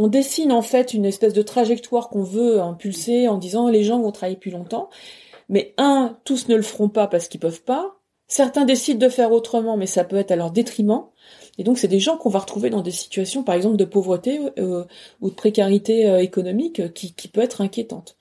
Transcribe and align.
on 0.00 0.08
dessine 0.08 0.50
en 0.50 0.62
fait 0.62 0.94
une 0.94 1.04
espèce 1.04 1.34
de 1.34 1.42
trajectoire 1.42 2.08
qu'on 2.08 2.22
veut 2.22 2.60
impulser 2.60 3.28
en 3.28 3.36
disant 3.36 3.68
les 3.68 3.84
gens 3.84 4.00
vont 4.00 4.12
travailler 4.12 4.38
plus 4.38 4.50
longtemps. 4.50 4.88
Mais 5.50 5.74
un, 5.76 6.16
tous 6.24 6.48
ne 6.48 6.56
le 6.56 6.62
feront 6.62 6.88
pas 6.88 7.06
parce 7.06 7.28
qu'ils 7.28 7.40
peuvent 7.40 7.62
pas. 7.62 7.98
Certains 8.26 8.64
décident 8.64 9.04
de 9.04 9.10
faire 9.10 9.30
autrement, 9.32 9.76
mais 9.76 9.86
ça 9.86 10.04
peut 10.04 10.16
être 10.16 10.30
à 10.30 10.36
leur 10.36 10.52
détriment. 10.52 11.04
Et 11.58 11.64
donc 11.64 11.76
c'est 11.76 11.88
des 11.88 11.98
gens 11.98 12.16
qu'on 12.16 12.30
va 12.30 12.38
retrouver 12.38 12.70
dans 12.70 12.80
des 12.80 12.92
situations, 12.92 13.42
par 13.42 13.56
exemple, 13.56 13.76
de 13.76 13.84
pauvreté 13.84 14.40
euh, 14.58 14.84
ou 15.20 15.28
de 15.28 15.34
précarité 15.34 16.08
euh, 16.08 16.18
économique 16.18 16.94
qui, 16.94 17.12
qui 17.12 17.28
peut 17.28 17.42
être 17.42 17.60
inquiétante. 17.60 18.16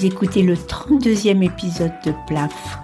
Vous 0.00 0.06
écoutez 0.06 0.40
le 0.40 0.54
32e 0.54 1.44
épisode 1.44 1.92
de 2.06 2.14
PLAF. 2.26 2.78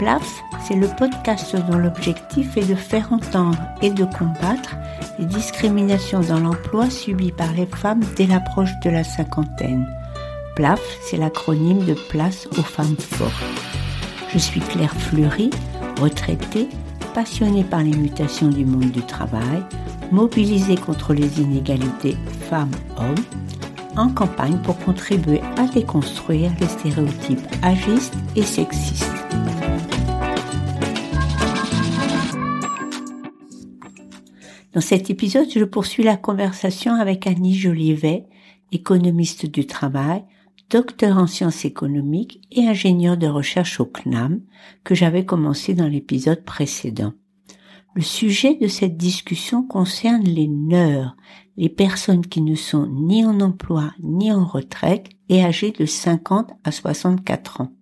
PLAF, 0.00 0.42
c'est 0.66 0.74
le 0.74 0.88
podcast 0.98 1.54
dont 1.54 1.78
l'objectif 1.78 2.56
est 2.56 2.68
de 2.68 2.74
faire 2.74 3.12
entendre 3.12 3.56
et 3.82 3.90
de 3.90 4.04
combattre 4.04 4.74
les 5.20 5.26
discriminations 5.26 6.22
dans 6.22 6.40
l'emploi 6.40 6.90
subies 6.90 7.30
par 7.30 7.52
les 7.52 7.66
femmes 7.66 8.02
dès 8.16 8.26
l'approche 8.26 8.72
de 8.82 8.90
la 8.90 9.04
cinquantaine. 9.04 9.86
PLAF, 10.56 10.80
c'est 11.02 11.18
l'acronyme 11.18 11.84
de 11.84 11.94
Place 11.94 12.48
aux 12.58 12.64
femmes 12.64 12.96
fortes. 12.98 13.32
Je 14.32 14.38
suis 14.38 14.58
Claire 14.58 14.94
Fleury, 14.96 15.50
retraitée, 16.00 16.68
passionnée 17.14 17.62
par 17.62 17.84
les 17.84 17.96
mutations 17.96 18.48
du 18.48 18.64
monde 18.64 18.90
du 18.90 19.02
travail, 19.02 19.62
mobilisée 20.10 20.74
contre 20.74 21.14
les 21.14 21.40
inégalités 21.40 22.16
femmes-hommes, 22.50 23.14
en 23.96 24.08
campagne 24.08 24.58
pour 24.62 24.78
contribuer 24.78 25.40
à 25.56 25.66
déconstruire 25.66 26.52
les 26.60 26.68
stéréotypes 26.68 27.40
agistes 27.62 28.14
et 28.34 28.42
sexistes. 28.42 29.12
Dans 34.72 34.82
cet 34.82 35.08
épisode, 35.08 35.48
je 35.50 35.64
poursuis 35.64 36.02
la 36.02 36.16
conversation 36.16 36.94
avec 36.94 37.26
Annie 37.26 37.56
Jolivet, 37.56 38.26
économiste 38.72 39.46
du 39.46 39.66
travail, 39.66 40.24
docteur 40.68 41.16
en 41.16 41.26
sciences 41.26 41.64
économiques 41.64 42.46
et 42.50 42.66
ingénieur 42.66 43.16
de 43.16 43.26
recherche 43.26 43.80
au 43.80 43.86
CNAM, 43.86 44.42
que 44.84 44.94
j'avais 44.94 45.24
commencé 45.24 45.74
dans 45.74 45.88
l'épisode 45.88 46.44
précédent. 46.44 47.14
Le 47.96 48.02
sujet 48.02 48.56
de 48.56 48.68
cette 48.68 48.98
discussion 48.98 49.62
concerne 49.62 50.22
les 50.22 50.48
neurs, 50.48 51.16
les 51.56 51.70
personnes 51.70 52.26
qui 52.26 52.42
ne 52.42 52.54
sont 52.54 52.86
ni 52.88 53.24
en 53.24 53.40
emploi 53.40 53.94
ni 54.00 54.30
en 54.30 54.44
retraite 54.44 55.08
et 55.30 55.42
âgées 55.42 55.70
de 55.70 55.86
50 55.86 56.50
à 56.62 56.72
64 56.72 57.62
ans. 57.62 57.72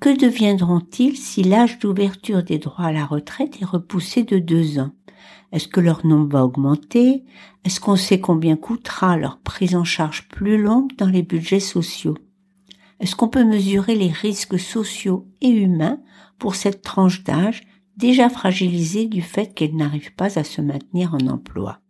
Que 0.00 0.18
deviendront-ils 0.18 1.18
si 1.18 1.42
l'âge 1.42 1.78
d'ouverture 1.78 2.42
des 2.42 2.56
droits 2.56 2.86
à 2.86 2.92
la 2.92 3.04
retraite 3.04 3.60
est 3.60 3.66
repoussé 3.66 4.22
de 4.22 4.38
deux 4.38 4.78
ans? 4.78 4.92
Est-ce 5.52 5.68
que 5.68 5.80
leur 5.80 6.06
nombre 6.06 6.32
va 6.32 6.46
augmenter? 6.46 7.22
Est-ce 7.66 7.80
qu'on 7.80 7.96
sait 7.96 8.20
combien 8.20 8.56
coûtera 8.56 9.18
leur 9.18 9.40
prise 9.40 9.76
en 9.76 9.84
charge 9.84 10.26
plus 10.28 10.56
longue 10.56 10.96
dans 10.96 11.10
les 11.10 11.22
budgets 11.22 11.60
sociaux? 11.60 12.16
Est-ce 12.98 13.14
qu'on 13.14 13.28
peut 13.28 13.44
mesurer 13.44 13.94
les 13.94 14.10
risques 14.10 14.58
sociaux 14.58 15.28
et 15.42 15.50
humains 15.50 16.00
pour 16.38 16.54
cette 16.54 16.80
tranche 16.80 17.24
d'âge 17.24 17.60
déjà 17.96 18.28
fragilisée 18.28 19.06
du 19.06 19.22
fait 19.22 19.54
qu'elle 19.54 19.76
n'arrive 19.76 20.14
pas 20.14 20.38
à 20.38 20.44
se 20.44 20.60
maintenir 20.60 21.14
en 21.14 21.26
emploi 21.28 21.80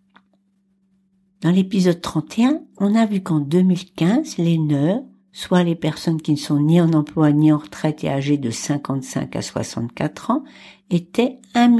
Dans 1.41 1.50
l'épisode 1.50 2.00
31, 2.00 2.62
on 2.78 2.94
a 2.94 3.06
vu 3.06 3.22
qu'en 3.22 3.41
2015, 3.41 4.38
les 4.38 4.58
NEUR, 4.58 5.02
soit 5.33 5.64
les 5.64 5.74
personnes 5.74 6.20
qui 6.20 6.33
ne 6.33 6.36
sont 6.36 6.61
ni 6.61 6.80
en 6.80 6.92
emploi 6.92 7.33
ni 7.33 7.52
en 7.52 7.58
retraite 7.58 8.05
et 8.05 8.08
âgées 8.08 8.38
de 8.38 8.50
55 8.50 9.34
à 9.36 9.42
64 9.42 10.30
ans, 10.30 10.45
étaient 10.90 11.40
1 11.55 11.77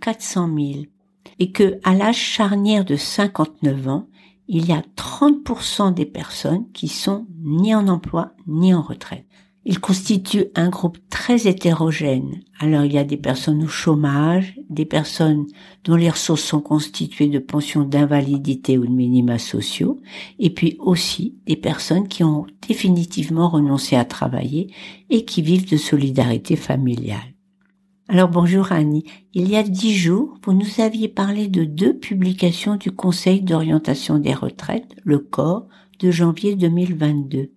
400 0.00 0.50
000 0.54 0.84
et 1.38 1.50
que 1.50 1.80
à 1.82 1.94
l'âge 1.94 2.16
charnière 2.16 2.84
de 2.84 2.96
59 2.96 3.88
ans, 3.88 4.08
il 4.48 4.66
y 4.66 4.72
a 4.72 4.82
30% 4.96 5.94
des 5.94 6.06
personnes 6.06 6.70
qui 6.72 6.88
sont 6.88 7.26
ni 7.42 7.74
en 7.74 7.88
emploi 7.88 8.32
ni 8.46 8.74
en 8.74 8.82
retraite. 8.82 9.26
Il 9.64 9.78
constitue 9.78 10.46
un 10.56 10.70
groupe 10.70 10.98
très 11.08 11.46
hétérogène. 11.46 12.40
Alors 12.58 12.84
il 12.84 12.92
y 12.92 12.98
a 12.98 13.04
des 13.04 13.16
personnes 13.16 13.62
au 13.62 13.68
chômage, 13.68 14.58
des 14.68 14.84
personnes 14.84 15.46
dont 15.84 15.94
les 15.94 16.10
ressources 16.10 16.42
sont 16.42 16.60
constituées 16.60 17.28
de 17.28 17.38
pensions 17.38 17.84
d'invalidité 17.84 18.76
ou 18.76 18.84
de 18.84 18.90
minima 18.90 19.38
sociaux, 19.38 20.00
et 20.40 20.50
puis 20.50 20.76
aussi 20.80 21.36
des 21.46 21.54
personnes 21.54 22.08
qui 22.08 22.24
ont 22.24 22.46
définitivement 22.66 23.48
renoncé 23.48 23.94
à 23.94 24.04
travailler 24.04 24.72
et 25.10 25.24
qui 25.24 25.42
vivent 25.42 25.70
de 25.70 25.76
solidarité 25.76 26.56
familiale. 26.56 27.32
Alors 28.08 28.28
bonjour 28.28 28.72
Annie. 28.72 29.04
Il 29.32 29.48
y 29.48 29.56
a 29.56 29.62
dix 29.62 29.94
jours, 29.94 30.38
vous 30.44 30.52
nous 30.54 30.80
aviez 30.80 31.08
parlé 31.08 31.46
de 31.46 31.64
deux 31.64 31.96
publications 31.96 32.74
du 32.74 32.90
Conseil 32.90 33.42
d'orientation 33.42 34.18
des 34.18 34.34
retraites, 34.34 34.96
le 35.04 35.20
corps, 35.20 35.68
de 36.00 36.10
janvier 36.10 36.56
2022. 36.56 37.52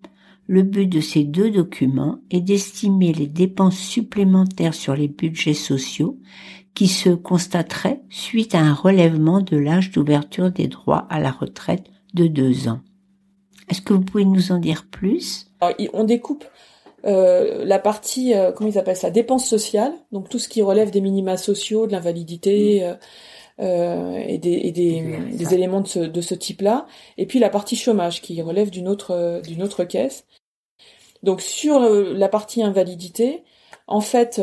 Le 0.48 0.62
but 0.62 0.88
de 0.88 1.02
ces 1.02 1.24
deux 1.24 1.50
documents 1.50 2.20
est 2.30 2.42
d'estimer 2.42 3.14
les 3.14 3.28
dépenses 3.28 3.78
supplémentaires 3.78 4.76
sur 4.76 4.96
les 4.96 5.08
budgets 5.08 5.56
sociaux 5.56 6.20
qui 6.76 6.88
se 6.88 7.10
constateraient 7.10 8.02
suite 8.10 8.54
à 8.54 8.60
un 8.60 8.74
relèvement 8.74 9.42
de 9.42 9.58
l'âge 9.58 9.92
d'ouverture 9.92 10.52
des 10.52 10.68
droits 10.68 11.08
à 11.10 11.20
la 11.20 11.32
retraite 11.32 11.86
de 12.14 12.28
deux 12.28 12.68
ans. 12.68 12.82
Est-ce 13.70 13.82
que 13.82 13.94
vous 13.94 14.02
pouvez 14.02 14.26
nous 14.26 14.52
en 14.52 14.60
dire 14.60 14.86
plus? 14.92 15.48
On 15.94 16.04
découpe 16.04 16.46
euh, 17.06 17.66
la 17.66 17.80
partie, 17.80 18.36
euh, 18.36 18.52
comment 18.52 18.70
ils 18.70 18.78
appellent 18.78 18.96
ça, 18.96 19.10
dépenses 19.10 19.48
sociales, 19.48 19.94
donc 20.12 20.30
tout 20.30 20.38
ce 20.38 20.50
qui 20.50 20.62
relève 20.62 20.92
des 20.92 21.02
minima 21.02 21.38
sociaux, 21.38 21.88
de 21.88 21.92
l'invalidité 21.92 22.88
mm. 22.88 22.98
Euh, 23.60 24.18
et 24.18 24.38
des, 24.38 24.72
des, 24.72 25.54
éléments 25.54 25.82
de 25.82 25.88
ce, 25.88 26.00
de 26.00 26.22
ce 26.22 26.36
type-là, 26.36 26.88
et 27.18 27.26
puis 27.26 27.40
la 27.40 27.50
partie 27.50 27.76
chômage 27.76 28.22
qui 28.22 28.42
relève 28.42 28.70
d'une 28.70 28.88
autre 28.88 29.42
d'une 29.44 29.64
autre 29.64 29.84
caisse. 29.84 30.26
Donc 31.24 31.42
sur 31.42 31.80
la 31.80 32.30
partie 32.30 32.62
invalidité, 32.62 33.44
en 33.88 34.02
fait, 34.02 34.42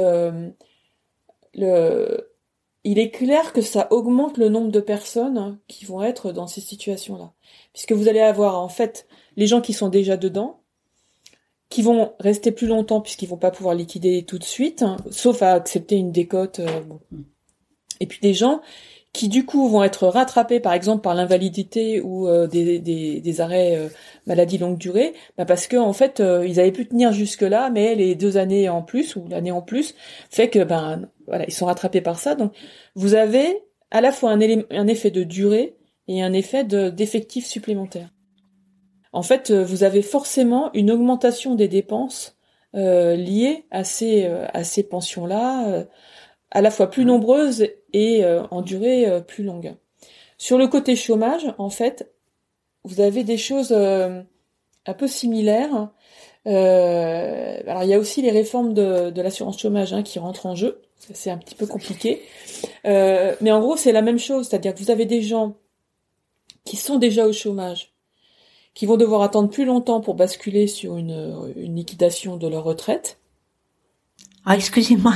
le, 1.54 2.32
il 2.84 2.98
est 2.98 3.10
clair 3.10 3.52
que 3.52 3.60
ça 3.62 3.88
augmente 3.92 4.38
le 4.38 4.48
nombre 4.48 4.72
de 4.72 4.80
personnes 4.80 5.58
qui 5.68 5.84
vont 5.84 6.02
être 6.02 6.32
dans 6.32 6.46
ces 6.46 6.60
situations-là, 6.60 7.32
puisque 7.72 7.92
vous 7.92 8.08
allez 8.08 8.20
avoir 8.20 8.58
en 8.58 8.68
fait 8.68 9.06
les 9.36 9.46
gens 9.46 9.60
qui 9.60 9.72
sont 9.72 9.88
déjà 9.88 10.16
dedans 10.16 10.62
qui 11.72 11.80
vont 11.80 12.12
rester 12.20 12.52
plus 12.52 12.66
longtemps 12.66 13.00
puisqu'ils 13.00 13.28
vont 13.28 13.38
pas 13.38 13.50
pouvoir 13.50 13.74
liquider 13.74 14.24
tout 14.24 14.38
de 14.38 14.44
suite, 14.44 14.82
hein, 14.82 14.98
sauf 15.10 15.40
à 15.40 15.52
accepter 15.52 15.96
une 15.96 16.12
décote. 16.12 16.58
Euh, 16.58 16.82
Et 18.00 18.06
puis 18.06 18.18
des 18.20 18.34
gens 18.34 18.60
qui 19.12 19.28
du 19.28 19.44
coup 19.44 19.68
vont 19.68 19.84
être 19.84 20.06
rattrapés 20.06 20.60
par 20.60 20.72
exemple 20.72 21.02
par 21.02 21.14
l'invalidité 21.14 22.00
ou 22.00 22.28
euh, 22.28 22.46
des, 22.46 22.78
des, 22.78 23.40
arrêts 23.40 23.76
euh, 23.76 23.88
maladie 24.26 24.58
longue 24.58 24.78
durée, 24.78 25.12
bah 25.36 25.44
parce 25.44 25.66
que 25.66 25.76
en 25.76 25.92
fait 25.92 26.20
ils 26.20 26.60
avaient 26.60 26.72
pu 26.72 26.86
tenir 26.86 27.12
jusque 27.12 27.42
là, 27.42 27.70
mais 27.70 27.94
les 27.94 28.14
deux 28.14 28.36
années 28.36 28.68
en 28.68 28.82
plus 28.82 29.16
ou 29.16 29.26
l'année 29.28 29.52
en 29.52 29.62
plus 29.62 29.94
fait 30.30 30.48
que 30.48 30.64
ben 30.64 31.08
voilà 31.26 31.44
ils 31.46 31.52
sont 31.52 31.66
rattrapés 31.66 32.00
par 32.00 32.18
ça. 32.18 32.34
Donc 32.34 32.52
vous 32.94 33.14
avez 33.14 33.62
à 33.90 34.00
la 34.00 34.12
fois 34.12 34.30
un, 34.30 34.40
un 34.70 34.86
effet 34.86 35.10
de 35.10 35.24
durée 35.24 35.76
et 36.08 36.22
un 36.22 36.32
effet 36.32 36.64
d'effectif 36.64 37.46
supplémentaire 37.46 38.08
en 39.12 39.22
fait, 39.22 39.50
euh, 39.50 39.62
vous 39.62 39.84
avez 39.84 40.02
forcément 40.02 40.70
une 40.72 40.90
augmentation 40.90 41.54
des 41.54 41.68
dépenses 41.68 42.36
euh, 42.74 43.14
liées 43.14 43.66
à 43.70 43.84
ces, 43.84 44.24
euh, 44.24 44.46
à 44.54 44.64
ces 44.64 44.82
pensions-là, 44.82 45.84
à 46.52 46.62
la 46.62 46.70
fois 46.70 46.88
plus 46.88 47.04
nombreuses 47.04 47.66
et 47.92 48.24
en 48.50 48.62
durée 48.62 49.22
plus 49.26 49.42
longue. 49.42 49.74
Sur 50.38 50.58
le 50.58 50.68
côté 50.68 50.96
chômage, 50.96 51.46
en 51.58 51.70
fait, 51.70 52.12
vous 52.84 53.00
avez 53.00 53.24
des 53.24 53.38
choses 53.38 53.72
un 53.72 54.94
peu 54.94 55.08
similaires. 55.08 55.88
alors 56.44 57.82
il 57.82 57.88
y 57.88 57.94
a 57.94 57.98
aussi 57.98 58.22
les 58.22 58.30
réformes 58.30 58.74
de, 58.74 59.10
de 59.10 59.22
l'assurance 59.22 59.58
chômage 59.58 59.92
hein, 59.92 60.02
qui 60.02 60.18
rentrent 60.18 60.46
en 60.46 60.54
jeu. 60.54 60.82
C'est 61.12 61.30
un 61.30 61.38
petit 61.38 61.54
peu 61.54 61.66
compliqué. 61.66 62.22
mais 62.84 63.50
en 63.50 63.60
gros, 63.60 63.76
c'est 63.76 63.92
la 63.92 64.02
même 64.02 64.18
chose. 64.18 64.48
C'est-à-dire 64.48 64.74
que 64.74 64.78
vous 64.78 64.90
avez 64.90 65.06
des 65.06 65.22
gens 65.22 65.54
qui 66.64 66.76
sont 66.76 66.98
déjà 66.98 67.26
au 67.26 67.32
chômage, 67.32 67.92
qui 68.74 68.86
vont 68.86 68.96
devoir 68.96 69.22
attendre 69.22 69.50
plus 69.50 69.64
longtemps 69.64 70.00
pour 70.00 70.14
basculer 70.14 70.66
sur 70.66 70.96
une, 70.96 71.52
une 71.56 71.76
liquidation 71.76 72.36
de 72.36 72.48
leur 72.48 72.64
retraite. 72.64 73.18
Ah, 74.44 74.56
excusez-moi, 74.56 75.14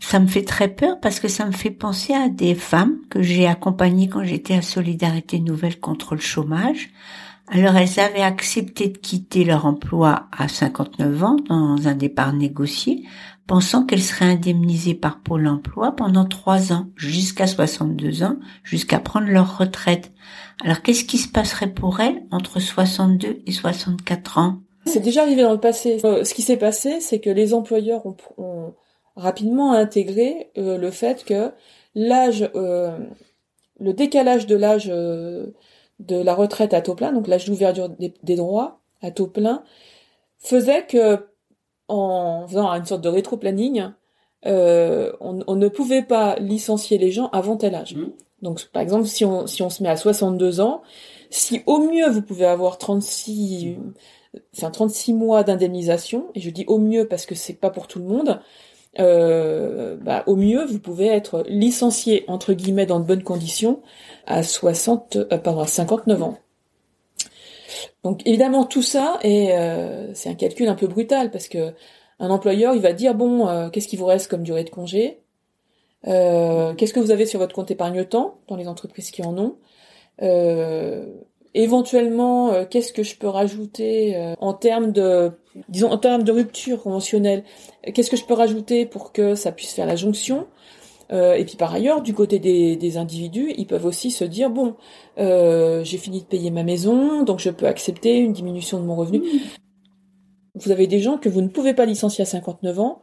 ça 0.00 0.18
me 0.18 0.26
fait 0.26 0.42
très 0.42 0.66
peur 0.66 0.98
parce 1.00 1.20
que 1.20 1.28
ça 1.28 1.46
me 1.46 1.52
fait 1.52 1.70
penser 1.70 2.12
à 2.12 2.28
des 2.28 2.56
femmes 2.56 2.96
que 3.08 3.22
j'ai 3.22 3.46
accompagnées 3.46 4.08
quand 4.08 4.24
j'étais 4.24 4.54
à 4.54 4.62
Solidarité 4.62 5.38
Nouvelle 5.38 5.78
contre 5.78 6.16
le 6.16 6.20
chômage. 6.20 6.90
Alors 7.46 7.76
elles 7.76 8.00
avaient 8.00 8.22
accepté 8.22 8.88
de 8.88 8.98
quitter 8.98 9.44
leur 9.44 9.66
emploi 9.66 10.28
à 10.36 10.48
59 10.48 11.22
ans 11.22 11.36
dans 11.48 11.86
un 11.86 11.94
départ 11.94 12.32
négocié, 12.32 13.04
pensant 13.46 13.86
qu'elles 13.86 14.02
seraient 14.02 14.32
indemnisées 14.32 14.94
par 14.94 15.20
Pôle 15.20 15.46
Emploi 15.46 15.94
pendant 15.94 16.24
trois 16.24 16.72
ans, 16.72 16.90
jusqu'à 16.96 17.46
62 17.46 18.24
ans, 18.24 18.38
jusqu'à 18.64 18.98
prendre 18.98 19.28
leur 19.28 19.56
retraite. 19.56 20.12
Alors 20.64 20.82
qu'est-ce 20.82 21.04
qui 21.04 21.18
se 21.18 21.28
passerait 21.28 21.72
pour 21.72 22.00
elles 22.00 22.24
entre 22.32 22.58
62 22.58 23.42
et 23.46 23.52
64 23.52 24.38
ans? 24.38 24.62
C'est 24.86 25.00
déjà 25.00 25.22
arrivé 25.22 25.42
dans 25.42 25.52
le 25.52 25.60
passé. 25.60 25.98
Euh, 26.04 26.24
ce 26.24 26.34
qui 26.34 26.42
s'est 26.42 26.56
passé, 26.56 27.00
c'est 27.00 27.18
que 27.18 27.30
les 27.30 27.54
employeurs 27.54 28.04
ont, 28.38 28.74
rapidement 29.16 29.72
intégré 29.72 30.50
euh, 30.58 30.76
le 30.76 30.90
fait 30.90 31.24
que 31.24 31.52
l'âge, 31.94 32.50
euh, 32.56 32.98
le 33.78 33.92
décalage 33.92 34.46
de 34.46 34.56
l'âge 34.56 34.88
de 34.88 35.54
la 36.08 36.34
retraite 36.34 36.74
à 36.74 36.80
taux 36.80 36.96
plein, 36.96 37.12
donc 37.12 37.28
l'âge 37.28 37.44
d'ouverture 37.44 37.88
des, 37.88 38.36
droits 38.36 38.80
à 39.02 39.12
taux 39.12 39.28
plein, 39.28 39.62
faisait 40.38 40.84
que, 40.86 41.28
en 41.86 42.46
faisant 42.48 42.68
une 42.72 42.84
sorte 42.84 43.02
de 43.02 43.08
rétro-planning, 43.08 43.90
on, 44.44 45.54
ne 45.56 45.68
pouvait 45.68 46.02
pas 46.02 46.36
licencier 46.36 46.98
les 46.98 47.12
gens 47.12 47.28
avant 47.28 47.56
tel 47.56 47.76
âge. 47.76 47.94
Mmh. 47.94 48.10
Donc, 48.42 48.66
par 48.72 48.82
exemple, 48.82 49.06
si 49.06 49.24
on, 49.24 49.46
si 49.46 49.62
on 49.62 49.70
se 49.70 49.82
met 49.82 49.88
à 49.88 49.96
62 49.96 50.60
ans, 50.60 50.82
si 51.30 51.62
au 51.66 51.78
mieux 51.78 52.08
vous 52.10 52.20
pouvez 52.20 52.46
avoir 52.46 52.78
36, 52.78 53.76
enfin 54.56 54.70
36 54.70 55.12
mois 55.14 55.42
d'indemnisation, 55.44 56.26
et 56.34 56.40
je 56.40 56.50
dis 56.50 56.64
au 56.66 56.78
mieux 56.78 57.06
parce 57.08 57.26
que 57.26 57.34
c'est 57.34 57.54
pas 57.54 57.70
pour 57.70 57.86
tout 57.86 57.98
le 57.98 58.06
monde, 58.06 58.40
euh, 58.98 59.96
bah, 59.96 60.22
au 60.26 60.36
mieux 60.36 60.64
vous 60.64 60.78
pouvez 60.78 61.06
être 61.06 61.44
licencié 61.48 62.24
entre 62.28 62.52
guillemets 62.52 62.86
dans 62.86 63.00
de 63.00 63.04
bonnes 63.04 63.24
conditions 63.24 63.82
à 64.26 64.42
60, 64.42 65.16
euh, 65.16 65.38
pardon, 65.38 65.60
à 65.60 65.66
59 65.66 66.22
ans. 66.22 66.38
Donc 68.04 68.20
évidemment 68.26 68.64
tout 68.64 68.82
ça 68.82 69.18
est 69.22 69.52
euh, 69.52 70.14
c'est 70.14 70.28
un 70.28 70.34
calcul 70.34 70.68
un 70.68 70.74
peu 70.74 70.86
brutal 70.86 71.30
parce 71.30 71.48
que 71.48 71.72
un 72.20 72.30
employeur 72.30 72.74
il 72.74 72.82
va 72.82 72.92
dire 72.92 73.14
bon 73.14 73.48
euh, 73.48 73.68
qu'est-ce 73.70 73.88
qui 73.88 73.96
vous 73.96 74.06
reste 74.06 74.28
comme 74.28 74.42
durée 74.42 74.64
de 74.64 74.70
congé? 74.70 75.20
Qu'est-ce 76.04 76.92
que 76.92 77.00
vous 77.00 77.10
avez 77.10 77.24
sur 77.24 77.40
votre 77.40 77.54
compte 77.54 77.70
épargne 77.70 78.04
temps 78.04 78.38
dans 78.46 78.56
les 78.56 78.68
entreprises 78.68 79.10
qui 79.10 79.22
en 79.22 79.38
ont? 79.38 79.56
Éventuellement 81.54 82.52
euh, 82.52 82.64
qu'est-ce 82.68 82.92
que 82.92 83.02
je 83.02 83.16
peux 83.16 83.28
rajouter 83.28 84.16
euh, 84.16 84.34
en 84.40 84.52
termes 84.52 84.92
de 84.92 85.32
disons 85.68 85.90
en 85.90 85.98
termes 85.98 86.24
de 86.24 86.32
rupture 86.32 86.82
conventionnelle 86.82 87.44
qu'est-ce 87.94 88.10
que 88.10 88.16
je 88.16 88.24
peux 88.24 88.34
rajouter 88.34 88.86
pour 88.86 89.12
que 89.12 89.34
ça 89.34 89.52
puisse 89.52 89.72
faire 89.72 89.86
la 89.86 89.96
jonction? 89.96 90.46
Euh, 91.12 91.34
et 91.34 91.44
puis 91.44 91.56
par 91.56 91.72
ailleurs 91.72 92.00
du 92.00 92.14
côté 92.14 92.38
des, 92.38 92.76
des, 92.76 92.96
individus 92.96 93.52
ils 93.56 93.66
peuvent 93.66 93.84
aussi 93.84 94.10
se 94.10 94.24
dire 94.24 94.50
bon 94.50 94.74
j'ai 95.16 95.98
fini 95.98 96.20
de 96.20 96.26
payer 96.26 96.50
ma 96.50 96.64
maison 96.64 97.22
donc 97.22 97.40
je 97.40 97.50
peux 97.50 97.66
accepter 97.66 98.16
une 98.16 98.32
diminution 98.32 98.80
de 98.80 98.84
mon 98.84 98.96
revenu. 98.96 99.22
Vous 100.56 100.70
avez 100.70 100.86
des 100.86 101.00
gens 101.00 101.18
que 101.18 101.28
vous 101.28 101.40
ne 101.40 101.48
pouvez 101.48 101.74
pas 101.74 101.84
licencier 101.84 102.22
à 102.22 102.26
59 102.26 102.80
ans 102.80 103.02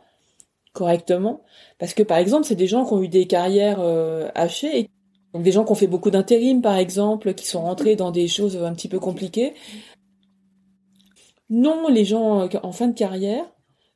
correctement 0.73 1.41
parce 1.79 1.93
que 1.93 2.01
par 2.01 2.17
exemple 2.17 2.45
c'est 2.45 2.55
des 2.55 2.67
gens 2.67 2.85
qui 2.85 2.93
ont 2.93 3.03
eu 3.03 3.07
des 3.07 3.27
carrières 3.27 3.79
hachées 4.35 4.79
et 4.79 4.89
donc 5.33 5.43
des 5.43 5.51
gens 5.51 5.63
qui 5.63 5.71
ont 5.71 5.75
fait 5.75 5.87
beaucoup 5.87 6.11
d'intérim, 6.11 6.61
par 6.61 6.75
exemple, 6.75 7.33
qui 7.33 7.47
sont 7.47 7.61
rentrés 7.61 7.95
dans 7.95 8.11
des 8.11 8.27
choses 8.27 8.57
un 8.57 8.73
petit 8.73 8.89
peu 8.89 8.99
compliquées. 8.99 9.53
Non, 11.49 11.87
les 11.89 12.05
gens 12.05 12.41
euh, 12.41 12.47
en 12.63 12.71
fin 12.71 12.87
de 12.87 12.93
carrière 12.93 13.45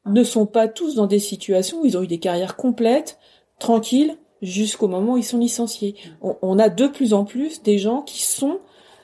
ne 0.06 0.24
sont 0.24 0.46
pas 0.46 0.68
tous 0.68 0.96
dans 0.96 1.08
des 1.08 1.20
situations 1.20 1.82
où 1.82 1.86
ils 1.86 1.98
ont 1.98 2.04
eu 2.04 2.08
des 2.08 2.20
carrières 2.20 2.56
complètes, 2.56 3.18
tranquilles, 3.60 4.18
jusqu'au 4.42 4.88
moment 4.88 5.14
où 5.14 5.18
ils 5.18 5.24
sont 5.24 5.40
licenciés. 5.40 5.96
On, 6.22 6.60
a 6.60 6.70
de 6.70 6.88
plus 6.88 7.14
en 7.14 7.26
plus 7.26 7.64
des 7.64 7.80
gens 7.80 8.02
qui 8.02 8.22
sont, 8.22 8.60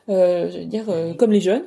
euh, 0.10 0.50
je 0.52 0.60
veux 0.60 0.66
dire, 0.66 0.90
euh, 0.90 1.14
comme 1.14 1.32
les 1.32 1.42
jeunes, 1.42 1.64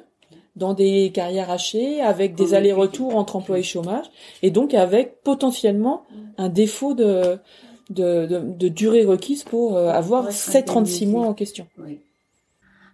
dans 0.55 0.75
des 0.75 1.11
carrières 1.13 1.51
hachées, 1.51 2.01
avec 2.01 2.37
des 2.37 2.55
allers-retours 2.55 3.17
entre 3.17 3.35
emploi 3.35 3.59
et 3.59 3.65
chômage, 3.65 4.07
et 4.43 4.51
donc 4.51 4.73
avec 4.73 5.23
potentiellement 5.23 6.05
un 6.39 6.49
défaut 6.49 6.95
de, 6.95 7.39
de, 7.91 8.27
de, 8.59 8.69
durée 8.69 9.05
requise 9.05 9.45
pour 9.45 9.77
euh, 9.77 9.91
avoir 9.91 10.33
ces 10.33 10.65
36 10.65 11.07
mois 11.07 11.27
en 11.27 11.35
question. 11.35 11.67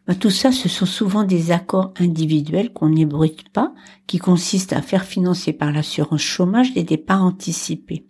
Bah, 0.07 0.15
tout 0.15 0.31
ça, 0.31 0.53
ce 0.53 0.69
sont 0.69 0.87
souvent 0.87 1.25
des 1.25 1.53
accords 1.53 1.93
individuels 1.99 2.73
qu'on 2.73 2.89
n'ébruite 2.89 3.49
pas, 3.51 3.73
qui 4.07 4.19
consistent 4.19 4.73
à 4.73 4.83
faire 4.83 5.05
financer 5.05 5.53
par 5.53 5.73
l'assurance 5.73 6.23
chômage 6.23 6.73
des 6.75 6.85
départs 6.85 7.25
anticipés. 7.25 8.07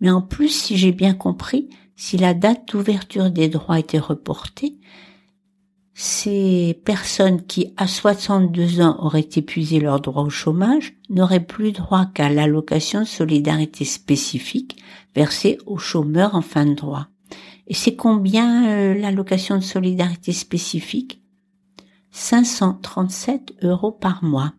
Mais 0.00 0.10
en 0.10 0.22
plus, 0.22 0.48
si 0.48 0.76
j'ai 0.76 0.92
bien 0.92 1.14
compris, 1.14 1.68
si 1.96 2.16
la 2.16 2.34
date 2.34 2.68
d'ouverture 2.68 3.30
des 3.30 3.48
droits 3.48 3.78
était 3.78 3.98
reportée, 3.98 4.78
ces 5.94 6.80
personnes 6.84 7.42
qui, 7.42 7.74
à 7.76 7.86
62 7.86 8.80
ans, 8.80 8.96
auraient 9.00 9.28
épuisé 9.36 9.78
leur 9.78 10.00
droit 10.00 10.22
au 10.22 10.30
chômage 10.30 10.94
n'auraient 11.10 11.44
plus 11.44 11.72
droit 11.72 12.06
qu'à 12.06 12.30
l'allocation 12.30 13.00
de 13.00 13.06
solidarité 13.06 13.84
spécifique 13.84 14.82
versée 15.14 15.58
aux 15.66 15.78
chômeurs 15.78 16.34
en 16.34 16.40
fin 16.40 16.64
de 16.64 16.74
droit. 16.74 17.08
Et 17.66 17.74
c'est 17.74 17.94
combien 17.94 18.68
euh, 18.68 18.94
l'allocation 18.94 19.56
de 19.56 19.62
solidarité 19.62 20.32
spécifique? 20.32 21.22
537 22.10 23.54
euros 23.62 23.92
par 23.92 24.24
mois. 24.24 24.52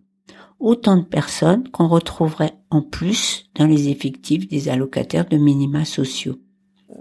Autant 0.59 0.97
de 0.97 1.03
personnes 1.03 1.67
qu'on 1.69 1.87
retrouverait 1.87 2.57
en 2.69 2.81
plus 2.81 3.49
dans 3.55 3.67
les 3.67 3.89
effectifs 3.89 4.47
des 4.47 4.69
allocataires 4.69 5.27
de 5.27 5.37
minima 5.37 5.83
sociaux. 5.83 6.39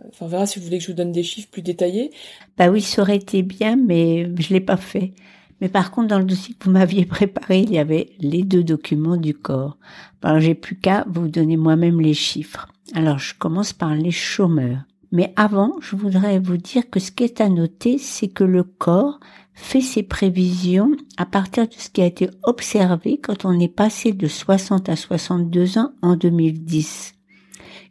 Enfin, 0.08 0.26
on 0.26 0.28
verra 0.28 0.46
si 0.46 0.58
vous 0.58 0.64
voulez 0.64 0.78
que 0.78 0.84
je 0.84 0.90
vous 0.90 0.96
donne 0.96 1.12
des 1.12 1.22
chiffres 1.22 1.48
plus 1.50 1.62
détaillés. 1.62 2.10
Bah 2.56 2.68
oui, 2.68 2.80
ça 2.80 3.02
aurait 3.02 3.16
été 3.16 3.42
bien, 3.42 3.76
mais 3.76 4.30
je 4.38 4.52
l'ai 4.52 4.60
pas 4.60 4.76
fait. 4.76 5.12
Mais 5.60 5.68
par 5.68 5.90
contre, 5.90 6.08
dans 6.08 6.18
le 6.18 6.24
dossier 6.24 6.54
que 6.54 6.64
vous 6.64 6.72
m'aviez 6.72 7.06
préparé, 7.06 7.60
il 7.60 7.72
y 7.72 7.78
avait 7.78 8.10
les 8.18 8.42
deux 8.42 8.64
documents 8.64 9.16
du 9.16 9.34
corps. 9.34 9.78
Alors, 10.22 10.40
j'ai 10.40 10.54
plus 10.54 10.76
qu'à 10.76 11.04
vous 11.08 11.28
donner 11.28 11.56
moi-même 11.56 12.00
les 12.00 12.14
chiffres. 12.14 12.68
Alors, 12.94 13.18
je 13.18 13.34
commence 13.38 13.72
par 13.72 13.94
les 13.94 14.10
chômeurs. 14.10 14.82
Mais 15.12 15.32
avant, 15.36 15.74
je 15.80 15.94
voudrais 15.94 16.38
vous 16.38 16.56
dire 16.56 16.88
que 16.88 16.98
ce 16.98 17.12
qui 17.12 17.24
est 17.24 17.40
à 17.40 17.48
noter, 17.48 17.98
c'est 17.98 18.28
que 18.28 18.44
le 18.44 18.64
corps 18.64 19.20
fait 19.52 19.82
ses 19.82 20.02
prévisions 20.02 20.92
à 21.18 21.26
partir 21.26 21.68
de 21.68 21.74
ce 21.76 21.90
qui 21.90 22.00
a 22.00 22.06
été 22.06 22.30
observé 22.42 23.20
quand 23.22 23.44
on 23.44 23.60
est 23.60 23.68
passé 23.68 24.12
de 24.12 24.26
60 24.26 24.88
à 24.88 24.96
62 24.96 25.78
ans 25.78 25.92
en 26.00 26.16
2010. 26.16 27.14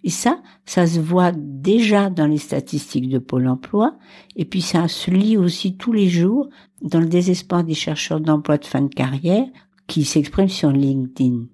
Et 0.04 0.10
ça, 0.10 0.42
ça 0.66 0.88
se 0.88 1.00
voit 1.00 1.32
déjà 1.32 2.10
dans 2.10 2.28
les 2.28 2.40
statistiques 2.40 3.10
de 3.10 3.20
Pôle 3.20 3.48
emploi, 3.48 3.98
et 4.36 4.46
puis 4.46 4.62
ça 4.62 4.88
se 4.88 5.12
lit 5.12 5.38
aussi 5.38 5.78
tous 5.78 5.94
les 5.94 6.10
jours 6.10 6.50
dans 6.82 7.00
le 7.00 7.06
désespoir 7.06 7.64
des 7.64 7.76
chercheurs 7.76 8.20
d'emploi 8.20 8.58
de 8.58 8.66
fin 8.66 8.82
de 8.82 8.94
carrière 8.94 9.46
qui 9.88 10.04
s'expriment 10.04 10.50
sur 10.50 10.72
LinkedIn. 10.72 11.46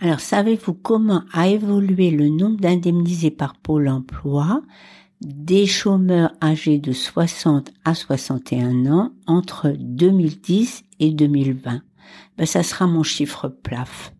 Alors, 0.00 0.20
savez-vous 0.20 0.74
comment 0.74 1.22
a 1.32 1.48
évolué 1.48 2.10
le 2.10 2.28
nombre 2.28 2.60
d'indemnisés 2.60 3.30
par 3.30 3.56
Pôle 3.56 3.88
emploi 3.88 4.62
des 5.20 5.66
chômeurs 5.66 6.32
âgés 6.42 6.78
de 6.78 6.92
60 6.92 7.72
à 7.84 7.94
61 7.94 8.86
ans 8.86 9.12
entre 9.26 9.72
2010 9.78 10.84
et 11.00 11.10
2020 11.10 11.82
ben, 12.36 12.46
Ça 12.46 12.62
sera 12.62 12.86
mon 12.86 13.02
chiffre 13.02 13.48
plaf 13.48 14.12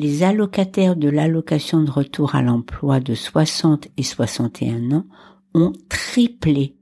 les 0.00 0.22
allocataires 0.22 0.96
de 0.96 1.10
l'allocation 1.10 1.82
de 1.82 1.90
retour 1.90 2.34
à 2.34 2.40
l'emploi 2.40 3.00
de 3.00 3.14
60 3.14 3.88
et 3.98 4.02
61 4.02 4.92
ans 4.92 5.04
ont 5.52 5.72
triplé, 5.90 6.78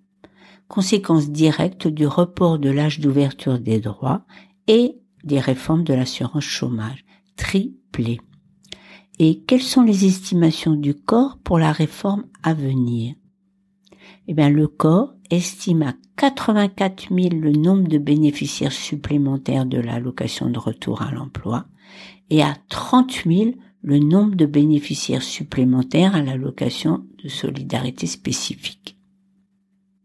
conséquence 0.69 1.29
directe 1.29 1.89
du 1.89 2.07
report 2.07 2.61
de 2.61 2.71
l'âge 2.71 3.01
d'ouverture 3.01 3.59
des 3.59 3.81
droits 3.81 4.25
et 4.69 5.01
des 5.25 5.41
réformes 5.41 5.83
de 5.83 5.95
l'assurance 5.95 6.45
chômage. 6.45 7.05
Triplé. 7.35 8.21
Et 9.19 9.43
quelles 9.49 9.63
sont 9.63 9.83
les 9.83 10.05
estimations 10.05 10.77
du 10.77 10.95
corps 10.95 11.39
pour 11.43 11.59
la 11.59 11.73
réforme 11.73 12.25
à 12.45 12.55
venir? 12.55 13.17
Eh 14.29 14.35
bien, 14.35 14.49
le 14.49 14.69
corps 14.69 15.15
estime 15.29 15.83
à 15.83 15.95
84 16.17 17.09
000 17.13 17.31
le 17.33 17.51
nombre 17.51 17.89
de 17.89 17.99
bénéficiaires 17.99 18.71
supplémentaires 18.71 19.67
de 19.67 19.81
l'allocation 19.81 20.51
de 20.51 20.59
retour 20.59 21.03
à 21.03 21.11
l'emploi 21.11 21.67
et 22.31 22.43
à 22.43 22.55
30 22.69 23.25
000 23.27 23.51
le 23.83 23.99
nombre 23.99 24.35
de 24.35 24.47
bénéficiaires 24.47 25.23
supplémentaires 25.23 26.15
à 26.15 26.23
l'allocation 26.23 27.07
de 27.23 27.29
solidarité 27.29 28.07
spécifique. 28.07 28.97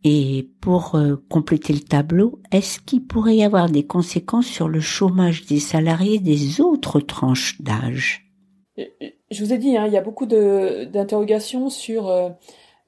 Et 0.03 0.49
pour 0.59 0.95
euh, 0.95 1.15
compléter 1.29 1.73
le 1.73 1.79
tableau, 1.79 2.41
est-ce 2.51 2.79
qu'il 2.79 3.05
pourrait 3.05 3.37
y 3.37 3.43
avoir 3.43 3.69
des 3.69 3.85
conséquences 3.85 4.47
sur 4.47 4.67
le 4.67 4.81
chômage 4.81 5.45
des 5.45 5.59
salariés 5.59 6.19
des 6.19 6.59
autres 6.59 6.99
tranches 6.99 7.61
d'âge? 7.61 8.29
Je 8.77 9.43
vous 9.43 9.53
ai 9.53 9.57
dit, 9.57 9.77
hein, 9.77 9.87
il 9.87 9.93
y 9.93 9.97
a 9.97 10.01
beaucoup 10.01 10.25
d'interrogations 10.25 11.69
sur 11.69 12.11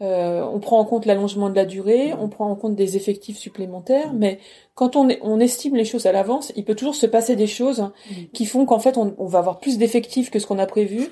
euh, 0.02 0.06
euh, 0.06 0.46
on 0.46 0.60
prend 0.60 0.80
en 0.80 0.86
compte 0.86 1.06
l'allongement 1.06 1.50
de 1.50 1.56
la 1.56 1.66
durée, 1.66 2.14
on 2.14 2.28
prend 2.28 2.50
en 2.50 2.56
compte 2.56 2.76
des 2.76 2.98
effectifs 2.98 3.38
supplémentaires, 3.38 4.14
mais 4.14 4.40
quand 4.74 4.96
on, 4.96 5.08
on 5.22 5.40
estime 5.40 5.76
les 5.76 5.86
choses 5.86 6.06
à 6.06 6.12
l'avance, 6.12 6.52
il 6.56 6.66
peut 6.66 6.76
toujours 6.76 6.96
se 6.96 7.06
passer 7.06 7.36
des 7.36 7.48
choses 7.48 7.92
qui 8.34 8.46
font 8.46 8.66
qu'en 8.66 8.80
fait 8.80 8.98
on, 8.98 9.26
va 9.26 9.40
avoir 9.40 9.60
plus 9.60 9.78
d'effectifs 9.78 10.32
que 10.32 10.40
ce 10.40 10.48
qu'on 10.48 10.60
a 10.60 10.66
prévu. 10.66 11.08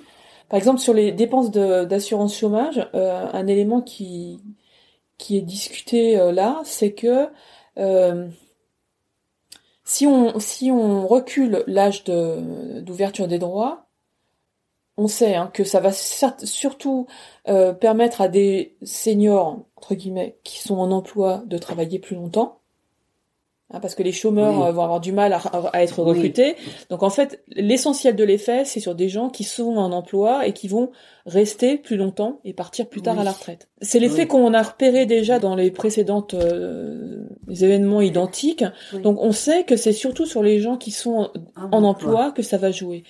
Par 0.50 0.58
exemple, 0.58 0.80
sur 0.80 0.94
les 0.94 1.12
dépenses 1.12 1.52
d'assurance 1.52 2.38
chômage, 2.38 2.88
euh, 2.94 3.25
un 3.32 3.48
élément 3.48 3.82
qui 3.82 4.40
qui 5.18 5.38
est 5.38 5.42
discuté 5.42 6.20
euh, 6.20 6.32
là, 6.32 6.62
c'est 6.66 6.92
que 6.94 7.30
si 9.86 10.06
on 10.08 10.40
si 10.40 10.72
on 10.72 11.08
recule 11.08 11.63
l'âge 11.68 12.04
d'ouverture 12.04 13.28
des 13.28 13.40
droits, 13.40 13.83
on 14.97 15.07
sait 15.07 15.35
hein, 15.35 15.50
que 15.53 15.63
ça 15.63 15.79
va 15.79 15.91
surtout 15.91 17.07
euh, 17.47 17.73
permettre 17.73 18.21
à 18.21 18.27
des 18.27 18.75
seniors 18.83 19.65
entre 19.75 19.95
guillemets 19.95 20.38
qui 20.43 20.59
sont 20.59 20.77
en 20.77 20.91
emploi 20.91 21.43
de 21.47 21.57
travailler 21.57 22.00
plus 22.00 22.15
longtemps. 22.15 22.59
Hein, 23.71 23.79
parce 23.79 23.95
que 23.95 24.03
les 24.03 24.12
chômeurs 24.12 24.62
euh, 24.62 24.71
vont 24.71 24.83
avoir 24.83 25.00
du 25.00 25.12
mal 25.12 25.33
à, 25.33 25.81
être 25.81 26.03
recrutés. 26.03 26.55
Donc 26.91 27.01
en 27.01 27.09
fait 27.09 27.43
l'essentiel 27.47 28.15
de 28.15 28.23
l'effet 28.23 28.65
c'est 28.65 28.79
sur 28.79 28.93
des 28.93 29.09
gens 29.09 29.29
qui 29.29 29.43
sont 29.43 29.77
en 29.77 29.91
emploi 29.91 30.45
et 30.45 30.53
qui 30.53 30.67
vont 30.67 30.91
rester 31.25 31.77
plus 31.77 31.97
longtemps 31.97 32.39
et 32.45 32.53
partir 32.53 32.88
plus 32.88 33.01
tard 33.01 33.19
à 33.19 33.23
la 33.23 33.31
retraite. 33.31 33.69
C'est 33.81 34.00
l'effet 34.00 34.27
qu'on 34.27 34.53
a 34.53 34.62
repéré 34.62 35.07
déjà 35.07 35.39
dans 35.39 35.55
les 35.55 35.71
précédentes 35.71 36.35
euh, 36.35 37.25
événements 37.50 38.01
identiques. 38.01 38.65
Donc 39.01 39.17
on 39.19 39.31
sait 39.31 39.63
que 39.63 39.75
c'est 39.75 39.93
surtout 39.93 40.27
sur 40.27 40.43
les 40.43 40.59
gens 40.59 40.77
qui 40.77 40.91
sont 40.91 41.31
en 41.55 41.83
emploi 41.83 42.31
que 42.31 42.43
ça 42.43 42.57
va 42.57 42.69
jouer 42.69 43.03